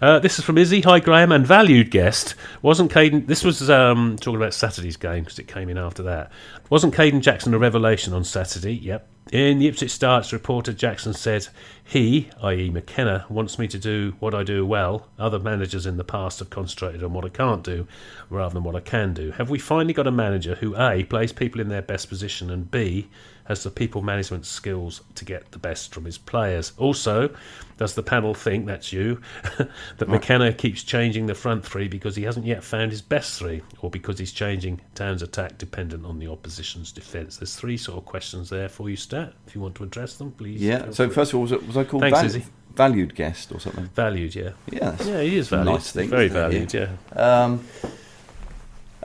Uh, 0.00 0.20
this 0.20 0.38
is 0.38 0.44
from 0.44 0.56
Izzy. 0.58 0.80
Hi, 0.82 1.00
Graham, 1.00 1.32
and 1.32 1.44
valued 1.44 1.90
guest. 1.90 2.36
Wasn't 2.62 2.92
Kayden? 2.92 3.26
This 3.26 3.42
was 3.42 3.68
um, 3.68 4.16
talking 4.20 4.36
about 4.36 4.54
Saturday's 4.54 4.96
game 4.96 5.24
because 5.24 5.40
it 5.40 5.48
came 5.48 5.68
in 5.68 5.78
after 5.78 6.04
that. 6.04 6.30
Wasn't 6.70 6.94
Kayden 6.94 7.20
Jackson 7.20 7.54
a 7.54 7.58
revelation 7.58 8.12
on 8.12 8.22
Saturday? 8.22 8.74
Yep. 8.74 9.08
In 9.32 9.58
the 9.58 9.66
Ipswich 9.66 9.90
Starts 9.90 10.32
reporter, 10.32 10.72
Jackson 10.72 11.12
said 11.12 11.48
he, 11.88 12.28
i.e. 12.42 12.68
McKenna, 12.68 13.24
wants 13.30 13.58
me 13.58 13.66
to 13.66 13.78
do 13.78 14.14
what 14.20 14.34
I 14.34 14.42
do 14.42 14.66
well. 14.66 15.08
Other 15.18 15.38
managers 15.38 15.86
in 15.86 15.96
the 15.96 16.04
past 16.04 16.38
have 16.40 16.50
concentrated 16.50 17.02
on 17.02 17.14
what 17.14 17.24
I 17.24 17.30
can't 17.30 17.64
do 17.64 17.88
rather 18.28 18.52
than 18.52 18.62
what 18.62 18.76
I 18.76 18.80
can 18.80 19.14
do. 19.14 19.30
Have 19.30 19.48
we 19.48 19.58
finally 19.58 19.94
got 19.94 20.06
a 20.06 20.10
manager 20.10 20.56
who 20.56 20.76
A 20.76 21.04
plays 21.04 21.32
people 21.32 21.62
in 21.62 21.70
their 21.70 21.80
best 21.80 22.10
position 22.10 22.50
and 22.50 22.70
B 22.70 23.08
has 23.48 23.62
the 23.62 23.70
people 23.70 24.02
management 24.02 24.44
skills 24.44 25.00
to 25.14 25.24
get 25.24 25.50
the 25.52 25.58
best 25.58 25.94
from 25.94 26.04
his 26.04 26.18
players? 26.18 26.72
Also, 26.76 27.34
does 27.78 27.94
the 27.94 28.02
panel 28.02 28.34
think 28.34 28.66
that's 28.66 28.92
you 28.92 29.22
that 29.96 30.08
McKenna 30.08 30.52
keeps 30.52 30.82
changing 30.82 31.26
the 31.26 31.34
front 31.34 31.64
three 31.64 31.88
because 31.88 32.14
he 32.14 32.24
hasn't 32.24 32.44
yet 32.44 32.62
found 32.62 32.90
his 32.90 33.00
best 33.00 33.38
three, 33.38 33.62
or 33.80 33.88
because 33.88 34.18
he's 34.18 34.32
changing 34.32 34.80
Town's 34.94 35.22
attack 35.22 35.56
dependent 35.56 36.04
on 36.04 36.18
the 36.18 36.28
opposition's 36.28 36.92
defence? 36.92 37.38
There's 37.38 37.56
three 37.56 37.78
sort 37.78 37.96
of 37.96 38.04
questions 38.04 38.50
there 38.50 38.68
for 38.68 38.90
you, 38.90 38.96
Stat. 38.96 39.32
If 39.46 39.54
you 39.54 39.62
want 39.62 39.76
to 39.76 39.84
address 39.84 40.16
them, 40.16 40.32
please. 40.32 40.60
Yeah. 40.60 40.90
So 40.90 41.08
first 41.08 41.32
of 41.32 41.36
all, 41.36 41.42
was, 41.42 41.52
it, 41.52 41.66
was 41.66 41.76
I 41.78 41.84
called 41.84 42.02
Thanks, 42.02 42.18
val- 42.18 42.26
Izzy. 42.26 42.44
valued 42.74 43.14
guest 43.14 43.52
or 43.52 43.60
something? 43.60 43.86
valued, 43.94 44.34
yeah, 44.34 44.50
Yeah. 44.70 44.96
yeah, 45.04 45.20
he 45.22 45.36
is 45.36 45.48
valued. 45.48 45.66
Nice 45.74 45.92
thing. 45.92 46.08
Very 46.08 46.26
it? 46.26 46.32
valued, 46.32 46.72
yeah. 46.74 46.88
Um, 47.16 47.64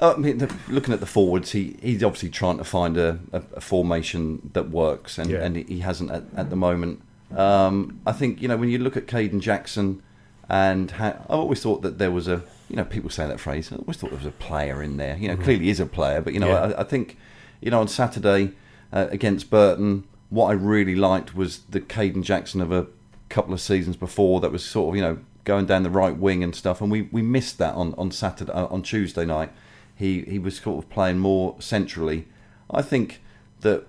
I 0.02 0.16
mean, 0.16 0.40
the, 0.40 0.54
looking 0.70 0.94
at 0.94 1.00
the 1.00 1.06
forwards, 1.06 1.52
he, 1.52 1.78
he's 1.82 2.04
obviously 2.04 2.30
trying 2.30 2.58
to 2.58 2.64
find 2.64 2.98
a, 2.98 3.20
a, 3.32 3.44
a 3.56 3.62
formation 3.62 4.50
that 4.54 4.70
works, 4.70 5.18
and, 5.18 5.30
Yeah. 5.30 5.44
and 5.44 5.56
he 5.56 5.80
hasn't 5.80 6.12
at, 6.12 6.24
at 6.36 6.50
the 6.50 6.56
moment. 6.56 7.02
Um, 7.36 8.00
I 8.06 8.12
think 8.12 8.42
you 8.42 8.48
know 8.48 8.58
when 8.58 8.70
you 8.70 8.78
look 8.80 8.98
at 8.98 9.08
Kayden 9.08 9.40
Jackson, 9.40 10.02
and 10.50 10.92
ha- 10.92 11.18
I've 11.30 11.40
always 11.40 11.62
thought 11.62 11.82
that 11.84 11.98
there 12.00 12.12
was 12.12 12.28
a 12.28 12.44
you 12.70 12.76
know 12.76 12.84
people 12.86 13.10
say 13.10 13.28
that 13.28 13.40
phrase. 13.40 13.72
I 13.72 13.76
always 13.78 13.98
thought 13.98 14.10
there 14.12 14.18
was 14.20 14.28
a 14.28 14.32
player 14.32 14.84
in 14.84 14.98
there. 14.98 15.16
You 15.18 15.30
know, 15.30 15.38
clearly 15.38 15.70
is 15.70 15.80
a 15.80 15.86
player, 15.86 16.22
but 16.22 16.34
you 16.34 16.40
know 16.40 16.48
Mm-hmm. 16.48 16.72
Yeah. 16.72 16.78
I, 16.78 16.82
I 16.82 16.84
think 16.84 17.18
you 17.62 17.72
know 17.72 17.80
on 17.82 17.88
Saturday 17.88 18.52
uh, 18.92 19.08
against 19.10 19.50
Burton, 19.50 20.04
what 20.34 20.48
I 20.50 20.54
really 20.54 20.96
liked 20.96 21.36
was 21.36 21.60
the 21.70 21.80
Kayden 21.80 22.24
Jackson 22.24 22.60
of 22.62 22.72
a 22.72 22.88
couple 23.30 23.54
of 23.54 23.62
seasons 23.62 23.96
before 23.96 24.40
that 24.42 24.52
was 24.52 24.66
sort 24.66 24.90
of 24.90 24.96
you 24.96 25.02
know 25.02 25.18
going 25.44 25.66
down 25.66 25.84
the 25.84 25.90
right 25.90 26.16
wing 26.18 26.44
and 26.44 26.56
stuff, 26.56 26.82
and 26.82 26.90
we, 26.90 27.04
we 27.12 27.22
missed 27.22 27.58
that 27.60 27.76
on 27.76 27.94
on 27.96 28.12
Saturday 28.12 28.52
uh, 28.52 28.66
on 28.68 28.82
Tuesday 28.82 29.26
night. 29.26 29.52
He 29.96 30.22
he 30.24 30.40
was 30.40 30.58
sort 30.58 30.84
of 30.84 30.90
playing 30.90 31.20
more 31.20 31.56
centrally. 31.60 32.28
I 32.72 32.82
think 32.82 33.22
that 33.62 33.86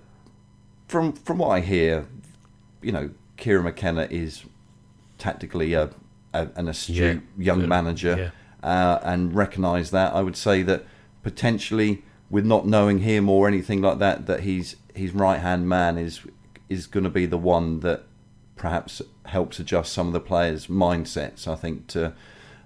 from 0.87 1.13
from 1.13 1.37
what 1.39 1.49
I 1.49 1.61
hear, 1.61 2.05
you 2.81 2.91
know, 2.91 3.09
Kieran 3.37 3.63
McKenna 3.65 4.07
is 4.11 4.43
tactically 5.17 5.73
a, 5.73 5.89
a 6.33 6.49
an 6.55 6.67
astute 6.67 7.21
Yeah. 7.37 7.43
young 7.45 7.61
Good. 7.61 7.69
manager, 7.69 8.15
uh, 8.61 8.99
and 9.03 9.33
recognise 9.35 9.89
that. 9.91 10.13
I 10.13 10.21
would 10.21 10.37
say 10.37 10.61
that 10.63 10.83
potentially, 11.23 12.03
with 12.29 12.45
not 12.45 12.67
knowing 12.67 12.99
him 12.99 13.29
or 13.29 13.47
anything 13.47 13.81
like 13.81 13.97
that, 13.99 14.27
that 14.27 14.41
he's 14.41 14.75
his 14.93 15.11
right 15.13 15.39
hand 15.39 15.67
man 15.67 15.97
is 15.97 16.21
is 16.69 16.87
going 16.87 17.03
to 17.03 17.09
be 17.09 17.25
the 17.25 17.37
one 17.37 17.81
that 17.81 18.03
perhaps 18.55 19.01
helps 19.25 19.59
adjust 19.59 19.93
some 19.93 20.07
of 20.07 20.13
the 20.13 20.19
players' 20.19 20.67
mindsets. 20.67 21.47
I 21.47 21.55
think 21.55 21.87
to 21.87 22.13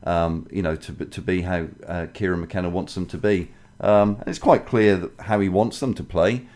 um, 0.04 0.48
you 0.52 0.62
know 0.62 0.76
to 0.76 1.06
to 1.06 1.22
be 1.22 1.42
how 1.42 1.68
uh, 1.88 2.08
Kieran 2.14 2.42
McKenna 2.42 2.70
wants 2.70 2.96
them 2.96 3.06
to 3.08 3.18
be. 3.18 3.52
Um, 3.82 4.18
and 4.20 4.28
it's 4.28 4.40
quite 4.40 4.66
clear 4.66 4.98
that 4.98 5.12
how 5.22 5.40
he 5.40 5.48
wants 5.48 5.80
them 5.80 5.94
to 5.94 6.04
play. 6.04 6.48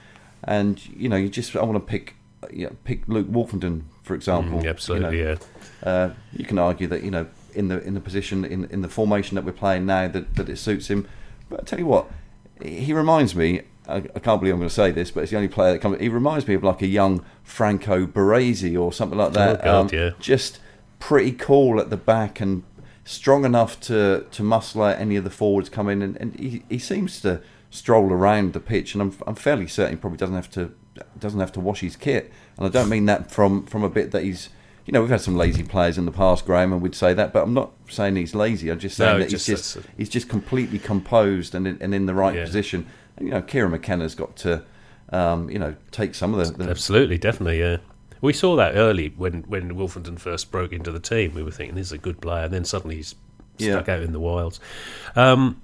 And 0.43 0.85
you 0.87 1.07
know, 1.07 1.15
you 1.15 1.29
just 1.29 1.55
I 1.55 1.63
want 1.63 1.75
to 1.75 1.79
pick 1.79 2.15
you 2.51 2.65
know, 2.65 2.75
pick 2.83 3.07
Luke 3.07 3.27
Woolfenden 3.27 3.83
for 4.03 4.15
example. 4.15 4.59
Mm, 4.61 4.69
absolutely, 4.69 5.17
You, 5.17 5.23
know, 5.23 5.37
yeah. 5.83 5.89
uh, 5.89 6.13
you 6.33 6.45
can 6.45 6.59
argue 6.59 6.87
that 6.87 7.03
you 7.03 7.11
know 7.11 7.27
in 7.53 7.69
the 7.69 7.81
in 7.83 7.93
the 7.93 7.99
position 7.99 8.45
in 8.45 8.65
in 8.65 8.81
the 8.81 8.89
formation 8.89 9.35
that 9.35 9.45
we're 9.45 9.53
playing 9.53 9.85
now 9.85 10.07
that, 10.07 10.35
that 10.35 10.49
it 10.49 10.57
suits 10.57 10.87
him. 10.89 11.07
But 11.49 11.61
I 11.61 11.63
tell 11.63 11.79
you 11.79 11.85
what, 11.85 12.07
he 12.61 12.93
reminds 12.93 13.35
me. 13.35 13.61
I, 13.87 13.99
can't 13.99 14.39
believe 14.39 14.53
I'm 14.53 14.59
going 14.59 14.69
to 14.69 14.69
say 14.69 14.91
this, 14.91 15.11
but 15.11 15.21
it's 15.23 15.31
the 15.31 15.35
only 15.37 15.49
player 15.49 15.73
that 15.73 15.79
comes. 15.79 15.99
He 15.99 16.07
reminds 16.09 16.47
me 16.47 16.53
of 16.55 16.63
like 16.63 16.81
a 16.81 16.87
young 16.87 17.23
Franco 17.43 18.05
Baresi 18.07 18.79
or 18.79 18.93
something 18.93 19.17
like 19.17 19.33
that. 19.33 19.59
Oh, 19.61 19.63
God, 19.63 19.75
um, 19.75 19.89
yeah. 19.91 20.09
Just 20.19 20.59
pretty 20.99 21.31
cool 21.33 21.79
at 21.81 21.89
the 21.89 21.97
back 21.97 22.39
and 22.39 22.63
strong 23.03 23.43
enough 23.43 23.79
to 23.81 24.25
to 24.31 24.41
muscle 24.43 24.81
out 24.83 24.97
any 24.99 25.15
of 25.17 25.23
the 25.25 25.29
forwards 25.29 25.67
come 25.69 25.89
in, 25.89 26.01
and, 26.01 26.15
and 26.17 26.39
he, 26.39 26.63
he 26.69 26.79
seems 26.79 27.19
to 27.21 27.41
stroll 27.69 28.11
around 28.13 28.53
the 28.53 28.59
pitch, 28.59 28.93
and 28.95 29.01
I'm 29.01 29.17
I'm 29.27 29.35
fairly 29.35 29.67
certain 29.67 29.97
he 29.97 29.99
probably 29.99 30.17
doesn't 30.17 30.35
have 30.35 30.49
to 30.51 30.71
doesn't 31.19 31.39
have 31.39 31.51
to 31.53 31.59
wash 31.59 31.81
his 31.81 31.95
kit, 31.95 32.31
and 32.57 32.65
I 32.65 32.69
don't 32.69 32.87
mean 32.89 33.05
that 33.07 33.31
from 33.31 33.65
from 33.65 33.83
a 33.83 33.89
bit 33.89 34.11
that 34.11 34.23
he's. 34.23 34.49
You 34.85 34.91
know, 34.91 34.99
we've 34.99 35.09
had 35.09 35.21
some 35.21 35.37
lazy 35.37 35.63
players 35.63 35.97
in 35.97 36.03
the 36.03 36.11
past, 36.11 36.45
Graham, 36.45 36.73
and 36.73 36.81
we'd 36.81 36.93
say 36.93 37.13
that, 37.13 37.31
but 37.31 37.43
I'm 37.43 37.53
not 37.53 37.71
saying 37.87 38.17
he's 38.17 38.35
lazy. 38.35 38.69
I'm 38.69 38.79
just 38.79 38.97
saying 38.97 39.13
No, 39.13 39.19
that 39.19 39.29
just- 39.29 39.47
he's 39.47 39.55
just 39.57 39.75
that's 39.75 39.87
he's 39.97 40.09
just 40.09 40.27
completely 40.27 40.77
composed 40.77 41.55
and 41.55 41.65
in, 41.65 41.77
and 41.81 41.95
in 41.95 42.05
the 42.05 42.13
right 42.13 42.35
Yeah. 42.35 42.43
position. 42.43 42.85
And 43.17 43.27
you 43.27 43.33
know, 43.33 43.41
Kieran 43.41 43.71
McKenna's 43.71 44.15
got 44.15 44.35
to, 44.37 44.63
um, 45.09 45.49
you 45.49 45.59
know, 45.59 45.75
take 45.91 46.15
some 46.15 46.33
of 46.33 46.45
the, 46.57 46.63
the 46.63 46.69
Absolutely, 46.69 47.17
definitely, 47.17 47.59
yeah. 47.59 47.77
We 48.21 48.33
saw 48.33 48.55
that 48.55 48.75
early 48.75 49.13
when 49.17 49.43
when 49.47 49.75
Woolfenden 49.75 50.17
first 50.19 50.49
broke 50.51 50.71
into 50.71 50.91
the 50.91 50.99
team. 50.99 51.33
We 51.33 51.43
were 51.43 51.51
thinking 51.51 51.75
this 51.75 51.87
is 51.87 51.91
a 51.91 51.97
good 51.97 52.21
player, 52.21 52.45
and 52.45 52.53
then 52.53 52.63
suddenly 52.65 52.95
he's 52.97 53.15
stuck 53.57 53.87
Yeah. 53.87 53.95
out 53.95 54.01
in 54.01 54.13
the 54.13 54.19
wilds. 54.19 54.59
Um, 55.15 55.61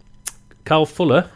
Carl 0.65 0.85
Fuller. 0.85 1.29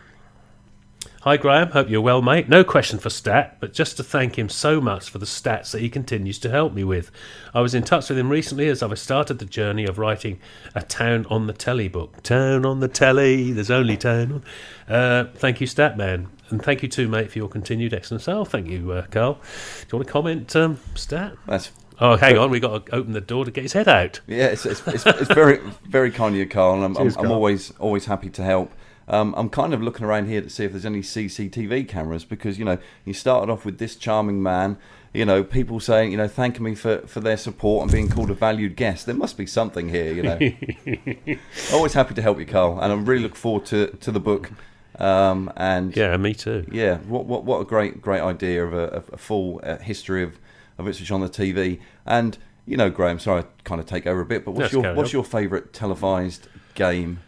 Hi 1.24 1.38
Graham, 1.38 1.72
hope 1.72 1.90
you're 1.90 2.02
well, 2.02 2.22
mate. 2.22 2.50
No 2.50 2.66
question 2.66 3.00
for 3.00 3.10
Stat, 3.10 3.56
but 3.62 3.72
just 3.72 3.96
to 3.96 4.04
thank 4.04 4.38
him 4.38 4.50
so 4.50 4.82
much 4.82 5.10
for 5.10 5.20
the 5.20 5.26
stats 5.26 5.72
that 5.72 5.80
he 5.80 5.90
continues 5.90 6.38
to 6.40 6.50
help 6.50 6.74
me 6.74 6.84
with. 6.84 7.12
I 7.54 7.62
was 7.62 7.74
in 7.74 7.84
touch 7.84 8.10
with 8.10 8.18
him 8.20 8.28
recently 8.30 8.68
as 8.68 8.84
I've 8.84 9.00
started 9.00 9.40
the 9.40 9.46
journey 9.46 9.86
of 9.86 9.98
writing 9.98 10.42
a 10.76 10.82
Town 10.82 11.26
on 11.30 11.48
the 11.48 11.54
Telly 11.54 11.88
book. 11.88 12.22
Town 12.24 12.66
on 12.66 12.82
the 12.82 12.90
Telly, 12.90 13.54
there's 13.54 13.72
only 13.72 13.96
Town 13.96 14.44
on. 14.90 14.94
Uh, 14.94 15.30
thank 15.36 15.62
you, 15.62 15.68
Stat 15.68 15.98
Man. 15.98 16.28
And 16.50 16.62
thank 16.62 16.84
you 16.84 16.90
too, 16.90 17.08
mate, 17.08 17.32
for 17.32 17.40
your 17.40 17.48
continued 17.48 17.94
excellence. 17.94 18.28
Oh, 18.28 18.44
thank 18.44 18.68
you, 18.68 18.92
uh, 18.92 19.06
Carl. 19.10 19.36
Do 19.36 19.40
you 19.40 19.98
want 20.00 20.08
to 20.08 20.12
comment, 20.12 20.54
um, 20.58 20.78
Stat? 20.94 21.36
that's 21.48 21.72
Oh, 22.02 22.18
hang 22.18 22.38
on, 22.38 22.50
we've 22.50 22.62
got 22.62 22.88
to 22.88 22.96
open 22.96 23.14
the 23.14 23.22
door 23.22 23.46
to 23.46 23.52
get 23.52 23.62
his 23.62 23.72
head 23.72 23.88
out. 23.88 24.20
Yeah, 24.28 24.48
it's, 24.48 24.66
it's, 24.66 24.86
it's, 24.88 25.06
it's 25.06 25.34
very 25.34 25.62
very 25.88 26.12
kind 26.12 26.36
of 26.36 26.40
you, 26.40 26.48
Carl. 26.48 26.74
And 26.74 26.84
I'm, 26.84 26.96
Cheers, 26.96 27.16
I'm, 27.16 27.22
I'm 27.22 27.26
Carl. 27.28 27.36
always 27.36 27.72
always 27.80 28.06
happy 28.08 28.30
to 28.32 28.44
help. 28.44 28.74
Um, 29.08 29.34
I'm 29.38 29.50
kind 29.50 29.74
of 29.74 29.82
looking 29.82 30.06
around 30.06 30.28
here 30.28 30.42
to 30.42 30.50
see 30.50 30.64
if 30.64 30.72
there's 30.72 30.86
any 30.86 31.02
CCTV 31.02 31.88
cameras 31.88 32.24
because 32.24 32.58
you 32.58 32.66
know 32.66 32.78
you 33.06 33.14
started 33.14 33.52
off 33.52 33.66
with 33.66 33.78
this 33.78 33.96
charming 33.96 34.42
man. 34.42 34.78
You 35.14 35.26
know, 35.26 35.44
people 35.44 35.80
saying 35.80 36.12
you 36.12 36.18
know 36.18 36.28
thanking 36.28 36.64
me 36.64 36.76
for, 36.76 37.00
for 37.08 37.20
their 37.20 37.38
support 37.38 37.84
and 37.84 37.92
being 37.92 38.10
called 38.10 38.32
a 38.32 38.34
valued 38.34 38.76
guest. 38.76 39.06
There 39.06 39.16
must 39.16 39.38
be 39.38 39.46
something 39.46 39.90
here, 39.90 40.14
you 40.14 40.24
know. 40.24 41.38
always 41.74 41.94
happy 41.94 42.14
to 42.16 42.22
help 42.22 42.40
you, 42.40 42.46
Carl, 42.46 42.80
and 42.80 42.92
I'm 42.92 43.06
really 43.06 43.24
looking 43.24 43.36
forward 43.36 43.66
to 43.68 43.88
to 43.88 44.12
the 44.12 44.20
book. 44.20 44.52
Um, 45.00 45.52
and 45.56 45.96
Yeah, 45.96 46.16
me 46.18 46.34
too. 46.34 46.66
yeah, 46.72 46.98
what 47.00 47.26
what 47.26 47.44
what 47.44 47.60
a 47.62 47.66
great 47.66 48.02
great 48.02 48.22
idea 48.22 48.66
of 48.66 48.74
a, 48.74 49.04
a 49.12 49.18
full 49.18 49.60
uh, 49.64 49.78
history 49.78 50.24
of 50.24 50.38
of 50.78 50.88
Ipswich 50.88 51.12
on 51.12 51.22
the 51.22 51.30
TV. 51.30 51.80
And 52.06 52.38
you 52.66 52.78
know, 52.78 52.90
Graham, 52.90 53.20
sorry, 53.20 53.42
I 53.42 53.46
kind 53.64 53.82
of 53.82 53.88
take 53.88 54.08
over 54.08 54.22
a 54.22 54.26
bit, 54.26 54.46
but 54.46 54.52
what's 54.52 54.72
your 54.72 54.94
what's 54.96 55.10
on. 55.10 55.14
your 55.14 55.24
favourite 55.24 55.74
televised 55.74 56.48
game? 56.76 57.20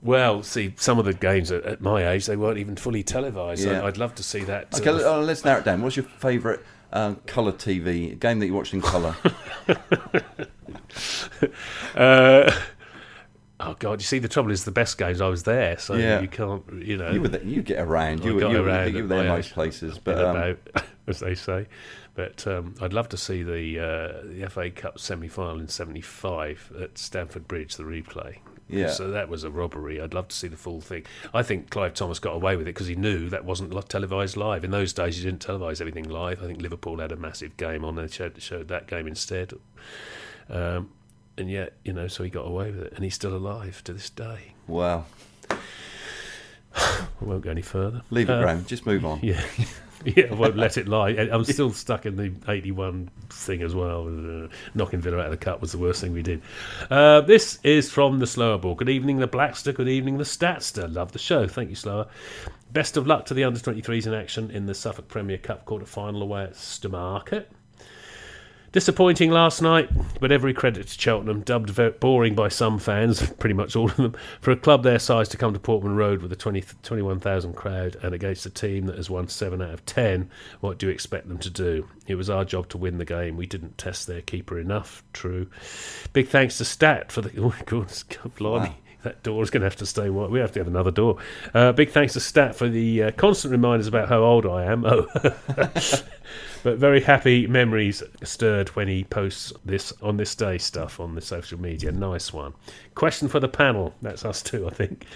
Well, 0.00 0.42
see, 0.44 0.74
some 0.76 0.98
of 0.98 1.04
the 1.06 1.12
games 1.12 1.50
at, 1.50 1.64
at 1.64 1.80
my 1.80 2.08
age, 2.08 2.26
they 2.26 2.36
weren't 2.36 2.58
even 2.58 2.76
fully 2.76 3.02
televised. 3.02 3.64
Yeah. 3.66 3.82
I, 3.82 3.88
I'd 3.88 3.96
love 3.96 4.14
to 4.16 4.22
see 4.22 4.40
that. 4.44 4.72
Okay, 4.78 4.90
let- 4.90 5.24
let's 5.24 5.44
narrow 5.44 5.58
it 5.60 5.64
down. 5.64 5.82
What's 5.82 5.96
your 5.96 6.04
favourite 6.04 6.60
uh, 6.92 7.14
colour 7.26 7.52
TV 7.52 8.18
game 8.18 8.38
that 8.38 8.46
you 8.46 8.54
watched 8.54 8.74
in 8.74 8.80
colour? 8.82 9.16
Uh, 11.94 12.50
oh 13.60 13.74
God! 13.78 14.00
You 14.00 14.04
see, 14.04 14.18
the 14.18 14.28
trouble 14.28 14.50
is, 14.50 14.64
the 14.64 14.70
best 14.70 14.98
games 14.98 15.20
I 15.20 15.28
was 15.28 15.42
there, 15.42 15.78
so 15.78 15.94
Yeah. 15.94 16.20
you 16.20 16.28
can't, 16.28 16.62
you 16.82 16.96
know, 16.96 17.10
You 17.10 17.20
were 17.22 17.28
there, 17.28 17.42
you 17.42 17.62
get 17.62 17.80
around. 17.80 18.24
You 18.24 18.38
got 18.40 18.50
you 18.50 18.62
around 18.64 18.94
you 18.94 19.02
were 19.02 19.08
there 19.08 19.24
my 19.24 19.36
most 19.36 19.52
places, 19.52 19.98
but 19.98 20.22
um, 20.22 20.36
about, 20.36 20.58
as 21.06 21.20
they 21.20 21.34
say. 21.34 21.66
But 22.14 22.46
um, 22.46 22.74
I'd 22.80 22.92
love 22.92 23.08
to 23.10 23.16
see 23.16 23.42
the 23.42 23.78
uh, 23.78 24.22
the 24.24 24.48
FA 24.50 24.70
Cup 24.70 24.98
semi 24.98 25.28
final 25.28 25.60
in 25.60 25.68
'75 25.68 26.72
at 26.80 26.98
Stamford 26.98 27.46
Bridge, 27.48 27.76
the 27.76 27.84
replay. 27.84 28.38
Yeah. 28.68 28.90
So 28.90 29.10
that 29.10 29.28
was 29.28 29.44
a 29.44 29.50
robbery. 29.50 30.00
I'd 30.00 30.14
love 30.14 30.28
to 30.28 30.36
see 30.36 30.48
the 30.48 30.56
full 30.56 30.80
thing. 30.80 31.04
I 31.32 31.42
think 31.42 31.70
Clive 31.70 31.94
Thomas 31.94 32.18
got 32.18 32.34
away 32.34 32.56
with 32.56 32.66
it 32.66 32.74
because 32.74 32.86
he 32.86 32.96
knew 32.96 33.28
that 33.30 33.44
wasn't 33.44 33.72
televised 33.88 34.36
live. 34.36 34.64
In 34.64 34.70
those 34.70 34.92
days, 34.92 35.18
you 35.18 35.30
didn't 35.30 35.44
televise 35.46 35.80
everything 35.80 36.08
live. 36.08 36.42
I 36.42 36.46
think 36.46 36.60
Liverpool 36.60 36.98
had 36.98 37.12
a 37.12 37.16
massive 37.16 37.56
game 37.56 37.84
on 37.84 37.98
and 37.98 38.10
showed, 38.10 38.40
showed 38.42 38.68
that 38.68 38.86
game 38.86 39.06
instead. 39.06 39.54
Um, 40.50 40.90
and 41.36 41.50
yet, 41.50 41.74
you 41.84 41.92
know, 41.92 42.08
so 42.08 42.24
he 42.24 42.30
got 42.30 42.46
away 42.46 42.70
with 42.70 42.82
it, 42.82 42.92
and 42.94 43.04
he's 43.04 43.14
still 43.14 43.34
alive 43.34 43.82
to 43.84 43.92
this 43.92 44.10
day. 44.10 44.54
wow. 44.66 45.04
I 46.74 47.06
won't 47.20 47.42
go 47.42 47.50
any 47.50 47.62
further. 47.62 48.02
Leave 48.10 48.28
it, 48.28 48.32
Uh, 48.32 48.42
Graham. 48.42 48.64
Just 48.66 48.86
move 48.86 49.04
on. 49.04 49.20
Yeah, 49.22 49.42
yeah, 50.04 50.26
I 50.30 50.34
won't 50.34 50.56
let 50.56 50.76
it 50.76 50.86
lie. 50.88 51.10
I'm 51.10 51.44
still 51.56 51.72
stuck 51.72 52.06
in 52.06 52.16
the 52.16 52.32
81 52.50 53.10
thing 53.30 53.62
as 53.62 53.74
well. 53.74 54.06
Uh, 54.06 54.48
knocking 54.74 55.00
Villa 55.00 55.18
out 55.18 55.24
of 55.26 55.30
the 55.32 55.36
cup 55.36 55.60
was 55.60 55.72
the 55.72 55.78
worst 55.78 56.00
thing 56.00 56.12
we 56.12 56.22
did. 56.22 56.42
Uh, 56.90 57.20
this 57.22 57.58
is 57.64 57.90
from 57.90 58.18
the 58.18 58.26
Slower 58.26 58.58
Ball. 58.58 58.74
Good 58.74 58.88
evening, 58.88 59.18
the 59.18 59.28
Blackster. 59.28 59.74
Good 59.74 59.88
evening, 59.88 60.18
the 60.18 60.24
Statster. 60.24 60.92
Love 60.92 61.12
the 61.12 61.18
show. 61.18 61.46
Thank 61.48 61.70
you, 61.70 61.76
Slower. 61.76 62.06
Best 62.70 62.96
of 62.96 63.06
luck 63.06 63.24
to 63.26 63.34
the 63.34 63.44
under 63.44 63.58
23s 63.58 64.06
in 64.06 64.14
action 64.14 64.50
in 64.50 64.66
the 64.66 64.74
Suffolk 64.74 65.08
Premier 65.08 65.38
Cup 65.38 65.64
quarter 65.64 65.86
final 65.86 66.22
away 66.22 66.44
at 66.44 66.52
Stowmarket. 66.52 67.46
Disappointing 68.70 69.30
last 69.30 69.62
night, 69.62 69.88
but 70.20 70.30
every 70.30 70.52
credit 70.52 70.86
to 70.88 71.00
Cheltenham, 71.00 71.40
dubbed 71.40 71.74
boring 72.00 72.34
by 72.34 72.48
some 72.48 72.78
fans, 72.78 73.26
pretty 73.38 73.54
much 73.54 73.74
all 73.74 73.88
of 73.88 73.96
them, 73.96 74.14
for 74.42 74.50
a 74.50 74.56
club 74.56 74.82
their 74.82 74.98
size 74.98 75.26
to 75.30 75.38
come 75.38 75.54
to 75.54 75.58
Portman 75.58 75.96
Road 75.96 76.20
with 76.20 76.30
a 76.32 76.36
20, 76.36 76.62
21,000 76.82 77.54
crowd 77.54 77.96
and 78.02 78.14
against 78.14 78.44
a 78.44 78.50
team 78.50 78.84
that 78.84 78.96
has 78.96 79.08
won 79.08 79.26
7 79.26 79.62
out 79.62 79.72
of 79.72 79.86
10. 79.86 80.28
What 80.60 80.76
do 80.76 80.86
you 80.86 80.92
expect 80.92 81.28
them 81.28 81.38
to 81.38 81.48
do? 81.48 81.88
It 82.06 82.16
was 82.16 82.28
our 82.28 82.44
job 82.44 82.68
to 82.68 82.78
win 82.78 82.98
the 82.98 83.06
game. 83.06 83.38
We 83.38 83.46
didn't 83.46 83.78
test 83.78 84.06
their 84.06 84.20
keeper 84.20 84.58
enough. 84.58 85.02
True. 85.14 85.48
Big 86.12 86.28
thanks 86.28 86.58
to 86.58 86.64
Stat 86.66 87.10
for 87.10 87.22
the. 87.22 87.28
Oh, 87.38 87.50
my 87.50 87.62
God 87.66 88.34
blimey. 88.36 88.68
Wow. 88.68 88.74
That 89.08 89.22
door's 89.22 89.48
going 89.48 89.62
to 89.62 89.66
have 89.66 89.76
to 89.76 89.86
stay 89.86 90.10
wide. 90.10 90.28
We 90.28 90.38
have 90.38 90.52
to 90.52 90.60
have 90.60 90.66
another 90.66 90.90
door. 90.90 91.16
Uh, 91.54 91.72
big 91.72 91.88
thanks 91.88 92.12
to 92.12 92.20
Stat 92.20 92.54
for 92.54 92.68
the 92.68 93.04
uh, 93.04 93.10
constant 93.12 93.52
reminders 93.52 93.86
about 93.86 94.10
how 94.10 94.22
old 94.22 94.44
I 94.44 94.64
am. 94.64 94.84
Oh, 94.84 95.06
but 96.62 96.76
very 96.76 97.00
happy 97.00 97.46
memories 97.46 98.02
stirred 98.22 98.68
when 98.76 98.86
he 98.86 99.04
posts 99.04 99.54
this 99.64 99.94
on 100.02 100.18
this 100.18 100.34
day 100.34 100.58
stuff 100.58 101.00
on 101.00 101.14
the 101.14 101.22
social 101.22 101.58
media. 101.58 101.90
Nice 101.90 102.34
one. 102.34 102.52
Question 102.94 103.28
for 103.28 103.40
the 103.40 103.48
panel. 103.48 103.94
That's 104.02 104.26
us 104.26 104.42
too, 104.42 104.66
I 104.66 104.74
think. 104.74 105.06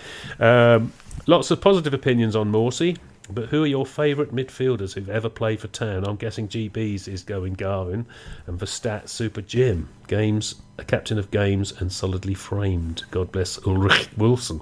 Um, 0.40 0.94
lots 1.26 1.50
of 1.50 1.60
positive 1.60 1.92
opinions 1.92 2.34
on 2.34 2.50
Morsy. 2.50 2.96
But 3.30 3.46
who 3.46 3.62
are 3.62 3.68
your 3.68 3.86
favourite 3.86 4.34
midfielders 4.34 4.94
who've 4.94 5.08
ever 5.08 5.28
played 5.28 5.60
for 5.60 5.68
Town? 5.68 6.04
I'm 6.04 6.16
guessing 6.16 6.48
GB's 6.48 7.06
is 7.06 7.22
going 7.22 7.54
Garvan, 7.54 8.06
and 8.46 8.58
for 8.58 8.66
Stat, 8.66 9.08
Super 9.08 9.40
Jim. 9.40 9.88
Games, 10.08 10.56
a 10.78 10.84
captain 10.84 11.18
of 11.18 11.30
games 11.30 11.72
and 11.80 11.92
solidly 11.92 12.34
framed. 12.34 13.04
God 13.10 13.32
bless 13.32 13.64
Ulrich 13.66 14.10
Wilson. 14.16 14.60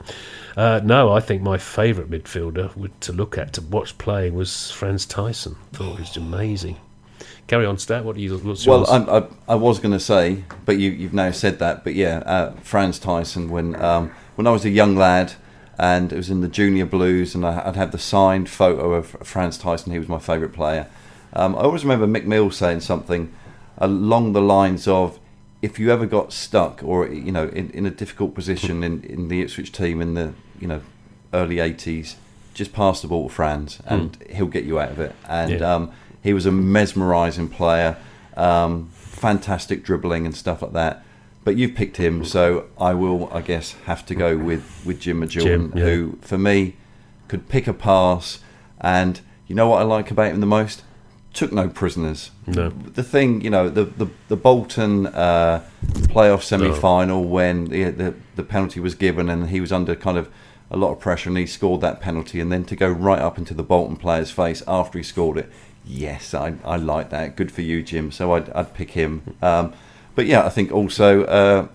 Uh, 0.56 0.80
no, 0.84 1.10
I 1.12 1.20
think 1.20 1.42
my 1.42 1.58
favourite 1.58 2.10
midfielder 2.10 2.76
would, 2.76 3.00
to 3.00 3.12
look 3.12 3.38
at, 3.38 3.54
to 3.54 3.62
watch 3.62 3.96
playing, 3.98 4.34
was 4.34 4.70
Frans 4.70 5.06
Thijssen. 5.06 5.56
Thought 5.72 5.96
he 5.96 6.02
was 6.02 6.16
amazing. 6.16 6.76
Carry 7.46 7.66
on, 7.66 7.78
Stat. 7.78 8.04
What 8.04 8.14
do 8.14 8.22
you? 8.22 8.38
What's 8.38 8.64
Well. 8.64 8.88
I, 8.88 9.18
I, 9.18 9.26
I 9.48 9.54
was 9.56 9.80
going 9.80 9.90
to 9.90 9.98
say, 9.98 10.44
but 10.66 10.78
you, 10.78 10.90
you've 10.90 11.14
now 11.14 11.32
said 11.32 11.58
that. 11.58 11.82
But 11.82 11.94
yeah, 11.94 12.18
uh, 12.18 12.52
Frans 12.60 13.00
Thijssen. 13.00 13.48
When 13.48 13.74
um, 13.74 14.12
when 14.36 14.46
I 14.46 14.50
was 14.50 14.64
a 14.64 14.70
young 14.70 14.94
lad, 14.94 15.32
and 15.80 16.12
it 16.12 16.16
was 16.16 16.28
in 16.28 16.42
the 16.42 16.48
junior 16.48 16.84
blues, 16.84 17.34
and 17.34 17.44
I, 17.46 17.62
I'd 17.66 17.74
have 17.76 17.90
the 17.90 17.98
signed 17.98 18.50
photo 18.50 18.92
of 18.92 19.06
Frans 19.22 19.58
Thijssen. 19.58 19.92
He 19.92 19.98
was 19.98 20.08
my 20.08 20.18
favourite 20.18 20.52
player. 20.52 20.86
Um, 21.32 21.56
I 21.56 21.60
always 21.60 21.84
remember 21.84 22.06
Mick 22.06 22.26
Mills 22.26 22.56
saying 22.56 22.80
something 22.80 23.32
along 23.78 24.34
the 24.34 24.42
lines 24.42 24.86
of, 24.86 25.18
"If 25.62 25.78
you 25.78 25.90
ever 25.90 26.04
got 26.04 26.34
stuck, 26.34 26.82
or 26.84 27.08
you 27.08 27.32
know, 27.32 27.48
in, 27.48 27.70
in 27.70 27.86
a 27.86 27.90
difficult 27.90 28.34
position 28.34 28.84
in, 28.84 29.02
in 29.04 29.28
the 29.28 29.40
Ipswich 29.40 29.72
team 29.72 30.02
in 30.02 30.12
the 30.12 30.34
you 30.60 30.68
know 30.68 30.82
early 31.32 31.56
'80s, 31.56 32.16
just 32.52 32.74
pass 32.74 33.00
the 33.00 33.08
ball 33.08 33.28
to 33.30 33.34
Frans, 33.34 33.80
and 33.86 34.18
he'll 34.28 34.48
get 34.48 34.64
you 34.64 34.78
out 34.78 34.90
of 34.90 35.00
it." 35.00 35.14
And 35.26 35.60
Yeah. 35.60 35.74
um, 35.74 35.92
he 36.22 36.34
was 36.34 36.44
a 36.44 36.52
mesmerising 36.52 37.48
player, 37.48 37.96
um, 38.36 38.90
fantastic 38.92 39.82
dribbling 39.82 40.26
and 40.26 40.34
stuff 40.36 40.60
like 40.60 40.74
that. 40.74 41.02
But 41.42 41.56
you've 41.56 41.74
picked 41.74 41.96
him, 41.96 42.24
so 42.24 42.66
I 42.78 42.92
will, 42.92 43.32
I 43.32 43.40
guess, 43.40 43.72
have 43.86 44.04
to 44.06 44.14
go 44.14 44.36
with, 44.36 44.82
with 44.84 45.00
Jim 45.00 45.22
Magilton, 45.22 45.74
yeah. 45.74 45.84
who, 45.84 46.18
for 46.20 46.36
me, 46.36 46.76
could 47.28 47.48
pick 47.48 47.66
a 47.66 47.72
pass. 47.72 48.40
And 48.80 49.20
you 49.46 49.54
know 49.54 49.68
what 49.68 49.80
I 49.80 49.84
like 49.84 50.10
about 50.10 50.32
him 50.32 50.40
the 50.40 50.46
most? 50.46 50.82
Took 51.32 51.52
no 51.52 51.68
prisoners. 51.68 52.30
No. 52.46 52.68
The 52.70 53.04
thing, 53.04 53.40
you 53.40 53.50
know, 53.50 53.68
the 53.68 53.84
the, 53.84 54.08
the 54.28 54.36
Bolton 54.36 55.06
uh, 55.06 55.64
playoff 56.08 56.42
semi 56.42 56.72
final 56.72 57.24
when 57.24 57.66
the, 57.66 57.84
the 57.90 58.14
the 58.34 58.42
penalty 58.42 58.80
was 58.80 58.96
given 58.96 59.30
and 59.30 59.48
he 59.48 59.60
was 59.60 59.70
under 59.70 59.94
kind 59.94 60.18
of 60.18 60.28
a 60.70 60.76
lot 60.76 60.92
of 60.92 61.00
pressure 61.00 61.28
and 61.28 61.38
he 61.38 61.46
scored 61.46 61.80
that 61.82 62.00
penalty 62.00 62.40
and 62.40 62.50
then 62.50 62.64
to 62.64 62.76
go 62.76 62.88
right 62.88 63.18
up 63.18 63.38
into 63.38 63.54
the 63.54 63.62
Bolton 63.62 63.96
player's 63.96 64.30
face 64.30 64.62
after 64.66 64.98
he 64.98 65.04
scored 65.04 65.38
it. 65.38 65.50
Yes, 65.84 66.34
I, 66.34 66.54
I 66.64 66.76
like 66.76 67.10
that. 67.10 67.36
Good 67.36 67.50
for 67.50 67.62
you, 67.62 67.82
Jim. 67.82 68.10
So 68.12 68.34
I'd, 68.34 68.50
I'd 68.50 68.74
pick 68.74 68.92
him. 68.92 69.36
Um, 69.42 69.72
but 70.14 70.26
yeah, 70.26 70.44
I 70.44 70.48
think 70.48 70.72
also 70.72 71.24
uh, 71.24 71.68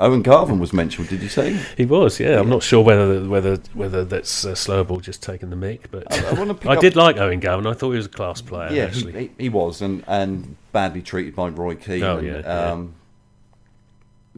Owen 0.00 0.22
Garvan 0.22 0.58
was 0.58 0.72
mentioned. 0.72 1.08
Did 1.08 1.22
you 1.22 1.28
say? 1.28 1.58
He 1.76 1.84
was, 1.84 2.18
yeah. 2.20 2.38
I'm 2.38 2.48
not 2.48 2.62
sure 2.62 2.82
whether 2.82 3.28
whether 3.28 3.56
whether 3.74 4.04
that's 4.04 4.44
uh, 4.44 4.52
Slowball 4.52 5.02
just 5.02 5.22
taking 5.22 5.50
the 5.50 5.56
mic, 5.56 5.90
but 5.90 6.10
I- 6.12 6.30
I 6.42 6.52
pick 6.54 6.66
I 6.66 6.76
did 6.76 6.96
like 6.96 7.16
Owen 7.18 7.40
Garvan. 7.40 7.66
I 7.66 7.74
thought 7.74 7.90
he 7.90 7.96
was 7.96 8.06
a 8.06 8.10
class 8.10 8.40
player. 8.40 8.72
yeah, 8.72 8.84
actually. 8.84 9.12
he, 9.12 9.30
he, 9.44 9.48
was, 9.48 9.80
and, 9.82 10.04
and 10.06 10.56
badly 10.72 11.02
treated 11.02 11.34
by 11.34 11.48
Roy 11.48 11.74
Keane. 11.76 12.02
Oh, 12.02 12.18
and, 12.18 12.26
yeah, 12.26 12.38
yeah. 12.40 12.70
Um, 12.72 12.94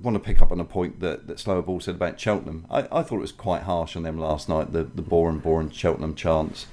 want 0.00 0.14
to 0.14 0.20
pick 0.20 0.40
up 0.40 0.50
on 0.50 0.58
a 0.60 0.64
point 0.64 1.00
that, 1.00 1.26
that 1.26 1.38
Slower 1.38 1.60
Ball 1.60 1.78
said 1.80 1.94
about 1.96 2.18
Cheltenham. 2.18 2.64
I, 2.70 2.80
I 2.90 3.02
thought 3.02 3.16
it 3.16 3.18
was 3.18 3.32
quite 3.32 3.62
harsh 3.62 3.96
on 3.96 4.02
them 4.04 4.18
last 4.18 4.48
night, 4.48 4.72
the, 4.72 4.82
the 4.84 5.02
boring, 5.02 5.38
boring 5.40 5.70
Cheltenham 5.70 6.14
chants. 6.14 6.66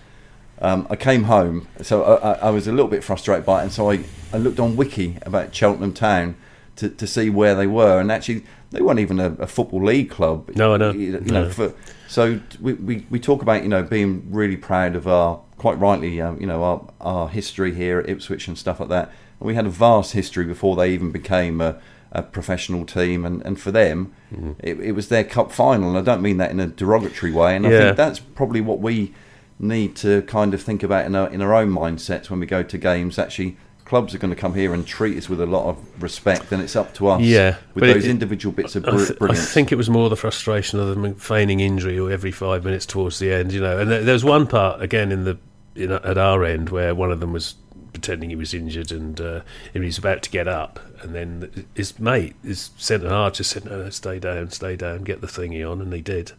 Um, 0.60 0.88
I 0.90 0.96
came 0.96 1.24
home, 1.24 1.68
so 1.82 2.04
I, 2.04 2.32
I- 2.32 2.48
I 2.48 2.50
was 2.52 2.68
a 2.68 2.72
little 2.72 2.88
bit 2.88 3.04
frustrated 3.04 3.46
by 3.46 3.60
it, 3.60 3.64
and 3.64 3.72
so 3.74 3.92
I, 3.92 4.04
I 4.32 4.38
looked 4.38 4.60
on 4.62 4.76
Wiki 4.78 5.18
about 5.24 5.54
Cheltenham 5.54 5.94
Town 5.94 6.36
to, 6.78 6.90
to 6.90 7.06
see 7.08 7.30
where 7.30 7.54
they 7.56 7.68
were, 7.68 8.00
and 8.00 8.12
actually 8.12 8.44
they 8.72 8.82
weren't 8.82 9.00
even 9.00 9.20
a, 9.20 9.32
a 9.40 9.48
football 9.48 9.84
league 9.84 10.10
club. 10.10 10.50
No, 10.56 10.74
I 10.74 10.78
know. 10.78 10.92
You, 10.92 11.00
you 11.14 11.32
No. 11.32 11.50
for, 11.50 11.74
so 12.08 12.40
we, 12.62 12.74
we, 12.74 13.06
we 13.10 13.20
talk 13.20 13.42
about 13.42 13.64
you 13.64 13.70
know 13.70 13.84
being 13.84 14.28
really 14.30 14.58
proud 14.58 14.96
of 14.96 15.08
our 15.08 15.40
quite 15.58 15.78
rightly 15.80 16.22
um, 16.22 16.40
you 16.40 16.48
know 16.48 16.64
our, 16.64 16.88
our 17.02 17.30
history 17.30 17.74
here 17.74 18.00
at 18.00 18.10
Ipswich 18.10 18.48
and 18.48 18.58
stuff 18.58 18.80
like 18.80 18.90
that. 18.90 19.12
And 19.40 19.48
we 19.48 19.56
had 19.56 19.66
a 19.66 19.70
vast 19.70 20.14
history 20.14 20.46
before 20.46 20.76
they 20.76 20.92
even 20.94 21.12
became 21.12 21.62
a, 21.62 21.80
a 22.12 22.22
professional 22.24 22.86
team, 22.86 23.26
and, 23.26 23.42
and 23.46 23.60
for 23.60 23.72
them 23.72 24.14
Mm-hmm. 24.34 24.52
it, 24.60 24.78
it 24.82 24.92
was 24.92 25.08
their 25.08 25.24
cup 25.24 25.54
final. 25.54 25.88
And 25.88 25.98
I 25.98 26.02
don't 26.02 26.22
mean 26.22 26.36
that 26.38 26.52
in 26.52 26.60
a 26.60 26.68
derogatory 26.68 27.32
way. 27.32 27.56
And 27.56 27.66
I 27.66 27.70
Yeah. 27.72 27.78
think 27.86 27.96
that's 27.98 28.20
probably 28.20 28.60
what 28.60 28.80
we 28.82 29.14
need 29.58 29.96
to 29.96 30.22
kind 30.24 30.54
of 30.54 30.62
think 30.62 30.84
about 30.84 31.06
in 31.06 31.16
our 31.16 31.30
in 31.30 31.42
our 31.42 31.54
own 31.54 31.70
mindsets 31.72 32.30
when 32.30 32.42
we 32.42 32.46
go 32.46 32.62
to 32.62 32.78
games. 32.78 33.18
Actually, 33.18 33.56
clubs 33.88 34.14
are 34.14 34.18
going 34.18 34.34
to 34.34 34.40
come 34.40 34.54
here 34.54 34.74
and 34.74 34.86
treat 34.86 35.18
us 35.18 35.30
with 35.30 35.40
a 35.42 35.46
lot 35.46 35.66
of 35.70 36.04
respect, 36.04 36.52
and 36.52 36.62
it's 36.62 36.76
up 36.76 36.94
to 36.96 37.08
us. 37.08 37.22
Yeah, 37.22 37.56
with 37.74 37.82
but 37.84 37.94
those 37.94 38.06
it- 38.06 38.12
individual 38.12 38.54
bits 38.54 38.76
of 38.76 38.86
I, 38.86 38.92
br- 38.92 38.98
th- 39.06 39.22
I 39.22 39.34
think 39.36 39.72
it 39.72 39.76
was 39.76 39.90
more 39.90 40.10
the 40.10 40.16
frustration 40.16 40.80
of 40.80 40.88
them 40.90 41.16
feigning 41.16 41.60
injury 41.62 41.98
or 41.98 42.12
every 42.12 42.32
five 42.32 42.64
minutes 42.66 42.86
towards 42.86 43.20
the 43.20 43.32
end, 43.32 43.54
you 43.54 43.62
know. 43.62 43.80
And 43.80 43.90
there, 43.90 44.04
there 44.04 44.14
was 44.14 44.26
one 44.26 44.46
part 44.48 44.82
again 44.82 45.12
in 45.12 45.24
the 45.24 45.38
in, 45.76 45.92
at 45.92 46.18
our 46.18 46.44
end 46.44 46.70
where 46.70 46.94
one 46.94 47.12
of 47.12 47.20
them 47.20 47.32
was 47.34 47.56
pretending 47.94 48.30
he 48.30 48.36
was 48.36 48.54
injured 48.54 48.92
and 48.92 49.20
uh, 49.20 49.42
he 49.74 49.80
was 49.80 49.98
about 49.98 50.22
to 50.24 50.30
get 50.30 50.48
up, 50.48 50.80
and 51.02 51.16
then 51.16 51.66
his 51.74 51.98
mate, 52.00 52.36
his 52.44 52.72
centre 52.78 53.10
half, 53.10 53.34
just 53.34 53.52
said, 53.52 53.66
"No, 53.66 53.84
no, 53.84 53.90
stay 53.90 54.20
down, 54.20 54.52
stay 54.52 54.76
down, 54.76 55.04
get 55.04 55.22
the 55.22 55.28
thingy 55.28 55.70
on," 55.70 55.82
and 55.82 55.92
he 55.94 56.02
did. 56.02 56.34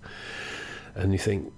And 0.98 1.12
you 1.12 1.18
think 1.18 1.52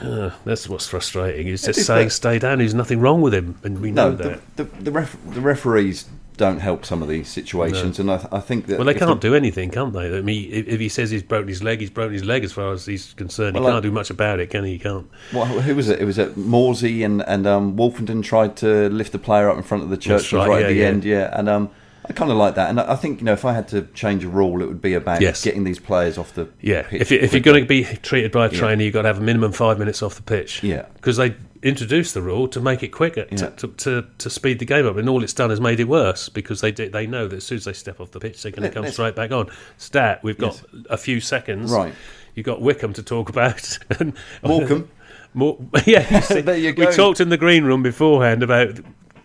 uh, 0.00 0.30
that's 0.44 0.68
what's 0.68 0.86
frustrating. 0.86 1.48
He's 1.48 1.64
just 1.64 1.84
saying, 1.84 2.10
"Stay 2.10 2.38
down." 2.38 2.58
There's 2.58 2.74
nothing 2.74 3.00
wrong 3.00 3.20
with 3.20 3.34
him, 3.34 3.58
and 3.64 3.80
we 3.80 3.90
know 3.90 4.12
that. 4.12 4.40
the 4.56 4.64
the, 4.64 4.82
the, 4.82 4.92
ref, 4.92 5.16
the 5.26 5.40
referees 5.40 6.04
don't 6.36 6.60
help 6.60 6.84
some 6.84 7.02
of 7.02 7.08
these 7.08 7.28
situations, 7.28 7.98
and 7.98 8.10
I, 8.10 8.26
I 8.32 8.40
think 8.40 8.66
that 8.66 8.78
Well, 8.78 8.86
they 8.86 8.94
can't 8.94 9.20
do 9.20 9.34
anything, 9.34 9.70
can't 9.70 9.92
they? 9.92 10.16
I 10.16 10.20
mean, 10.20 10.50
if, 10.52 10.66
if 10.66 10.80
he 10.80 10.88
says 10.88 11.10
he's 11.10 11.22
broken 11.22 11.48
his 11.48 11.62
leg, 11.62 11.80
he's 11.80 11.90
broken 11.90 12.12
his 12.12 12.24
leg 12.24 12.44
as 12.44 12.52
far 12.52 12.72
as 12.72 12.86
he's 12.86 13.12
concerned. 13.14 13.56
He 13.56 13.60
Well, 13.60 13.70
I- 13.70 13.74
can't 13.74 13.82
do 13.82 13.92
much 13.92 14.10
about 14.10 14.40
it, 14.40 14.50
can 14.50 14.64
he? 14.64 14.72
He 14.72 14.78
can't. 14.78 15.08
Well, 15.32 15.46
who 15.46 15.74
was 15.76 15.88
it? 15.88 16.00
It 16.00 16.04
was 16.04 16.18
at 16.18 16.30
Morsy 16.36 17.04
and 17.04 17.22
and 17.22 17.46
um, 17.46 17.76
Woolfenden 17.76 18.22
tried 18.22 18.56
to 18.58 18.88
lift 18.90 19.12
the 19.12 19.18
player 19.18 19.48
up 19.48 19.56
in 19.56 19.62
front 19.62 19.84
of 19.84 19.90
the 19.90 19.96
church 19.96 20.32
right, 20.32 20.48
right, 20.48 20.62
at 20.62 20.68
the 20.68 20.74
yeah. 20.74 20.86
end, 20.86 21.04
yeah. 21.04 21.38
And 21.38 21.48
um, 21.48 21.70
I 22.06 22.12
kind 22.12 22.30
of 22.30 22.36
like 22.36 22.54
that, 22.56 22.68
and 22.70 22.78
I 22.80 22.96
think 22.96 23.20
you 23.20 23.24
know 23.24 23.32
if 23.32 23.44
I 23.44 23.54
had 23.54 23.68
to 23.68 23.82
change 23.94 24.24
a 24.24 24.28
rule, 24.28 24.60
it 24.62 24.66
would 24.66 24.82
be 24.82 24.94
about 24.94 25.20
Yes. 25.22 25.42
getting 25.42 25.64
these 25.64 25.78
players 25.78 26.18
off 26.18 26.34
the 26.34 26.48
Yeah, 26.60 26.86
if, 26.90 27.10
you, 27.10 27.18
if 27.18 27.32
you're 27.32 27.40
going 27.40 27.62
to 27.62 27.68
be 27.68 27.84
treated 27.84 28.30
by 28.30 28.46
a 28.46 28.50
trainer, 28.50 28.82
you've 28.82 28.92
got 28.92 29.02
to 29.02 29.08
have 29.08 29.18
a 29.18 29.22
minimum 29.22 29.52
five 29.52 29.78
minutes 29.78 30.02
off 30.02 30.16
the 30.16 30.22
pitch. 30.22 30.62
Yeah. 30.62 30.84
because 30.94 31.16
they 31.16 31.34
introduced 31.62 32.12
the 32.12 32.20
rule 32.20 32.46
to 32.48 32.60
make 32.60 32.82
it 32.82 32.88
quicker 32.88 33.24
Yeah. 33.30 33.48
to, 33.48 33.68
to, 33.68 34.06
to, 34.18 34.28
speed 34.28 34.58
the 34.58 34.66
game 34.66 34.86
up, 34.86 34.98
and 34.98 35.08
all 35.08 35.22
it's 35.24 35.32
done 35.32 35.50
is 35.50 35.62
made 35.62 35.80
it 35.80 35.88
worse 35.88 36.28
because 36.28 36.60
they 36.60 36.70
do, 36.72 36.90
they 36.90 37.06
know 37.06 37.26
that 37.26 37.36
as 37.36 37.44
soon 37.44 37.56
as 37.56 37.64
they 37.64 37.72
step 37.72 38.00
off 38.00 38.10
the 38.10 38.20
pitch, 38.20 38.42
they're 38.42 38.52
going 38.52 38.68
to 38.68 38.74
come 38.74 38.86
straight 38.90 39.16
back 39.16 39.32
on. 39.32 39.50
Stat: 39.78 40.22
We've 40.22 40.36
got 40.36 40.62
a 40.90 40.98
few 40.98 41.20
seconds. 41.20 41.72
Right. 41.72 41.94
You've 42.34 42.44
got 42.44 42.60
Wycombe 42.60 42.92
to 42.94 43.02
talk 43.02 43.30
about. 43.30 43.78
and 43.98 44.12
Morecambe. 44.42 44.90
More, 45.32 45.58
yeah, 45.86 46.14
you 46.14 46.20
see, 46.22 46.40
There 46.42 46.56
you 46.56 46.74
we 46.76 46.86
talked 46.86 47.20
in 47.20 47.28
the 47.30 47.36
green 47.38 47.64
room 47.64 47.82
beforehand 47.82 48.42
about 48.42 48.78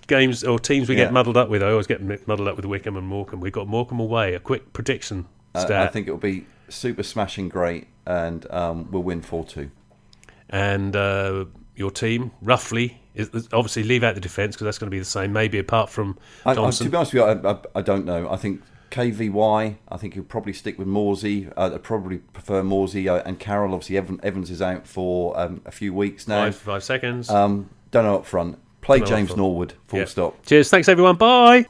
games 0.09 0.43
or 0.43 0.59
teams 0.59 0.89
we 0.89 0.95
Yeah. 0.97 1.05
get 1.05 1.13
muddled 1.13 1.37
up 1.37 1.47
with. 1.49 1.63
I 1.63 1.69
always 1.71 1.87
get 1.87 2.01
muddled 2.27 2.47
up 2.49 2.57
with 2.57 2.65
Wycombe 2.65 2.97
and 2.97 3.07
Morecambe. 3.07 3.39
We've 3.39 3.53
got 3.53 3.67
Morecambe 3.67 4.01
away. 4.01 4.33
A 4.33 4.39
quick 4.39 4.73
prediction 4.73 5.25
Uh. 5.55 5.65
I 5.69 5.87
think 5.87 6.07
it'll 6.07 6.19
be 6.19 6.45
super 6.67 7.01
smashing 7.03 7.47
great, 7.49 7.87
and 8.05 8.45
um, 8.51 8.89
we'll 8.91 9.03
win 9.03 9.21
four 9.21 9.45
two. 9.45 9.71
and 10.49 10.95
uh, 10.95 11.45
your 11.75 11.91
team 11.91 12.31
roughly 12.41 12.99
is 13.15 13.29
obviously 13.53 13.83
leave 13.83 14.03
out 14.03 14.15
the 14.15 14.21
defence 14.21 14.55
because 14.55 14.65
that's 14.65 14.77
going 14.77 14.87
to 14.87 14.91
be 14.91 14.99
the 14.99 15.05
same. 15.05 15.31
Maybe 15.33 15.57
apart 15.59 15.89
from 15.89 16.17
I, 16.45 16.51
I, 16.51 16.53
to 16.71 16.89
be 16.89 16.95
honest 16.95 17.13
with 17.13 17.13
you, 17.13 17.23
I, 17.23 17.51
I, 17.53 17.59
I 17.75 17.81
don't 17.81 18.05
know. 18.05 18.29
I 18.29 18.35
think 18.37 18.61
KVY. 18.91 19.75
I 19.87 19.97
think 19.97 20.13
he'll 20.15 20.23
probably 20.23 20.53
stick 20.53 20.77
with 20.79 20.87
Morsy. 20.87 21.51
Uh, 21.55 21.71
I'd 21.73 21.83
probably 21.83 22.17
prefer 22.19 22.61
Morsy 22.63 23.07
uh, 23.07 23.21
and 23.25 23.39
Carroll. 23.39 23.73
Obviously, 23.73 23.97
Evan, 23.97 24.19
Evans 24.23 24.49
is 24.49 24.61
out 24.61 24.87
for 24.87 25.37
um, 25.39 25.61
a 25.65 25.71
few 25.71 25.93
weeks 25.93 26.27
now. 26.27 26.45
five 26.45 26.55
five 26.55 26.83
seconds. 26.83 27.29
Um, 27.29 27.69
don't 27.91 28.03
know 28.05 28.15
up 28.15 28.25
front. 28.25 28.57
Play 28.81 28.99
Don't 28.99 29.09
know 29.09 29.13
up 29.13 29.17
James 29.19 29.27
front. 29.29 29.37
Norwood. 29.39 29.73
Full 29.87 29.99
Yeah. 29.99 30.05
stop. 30.05 30.45
Cheers. 30.45 30.69
Thanks 30.69 30.87
everyone. 30.89 31.15
Bye. 31.15 31.65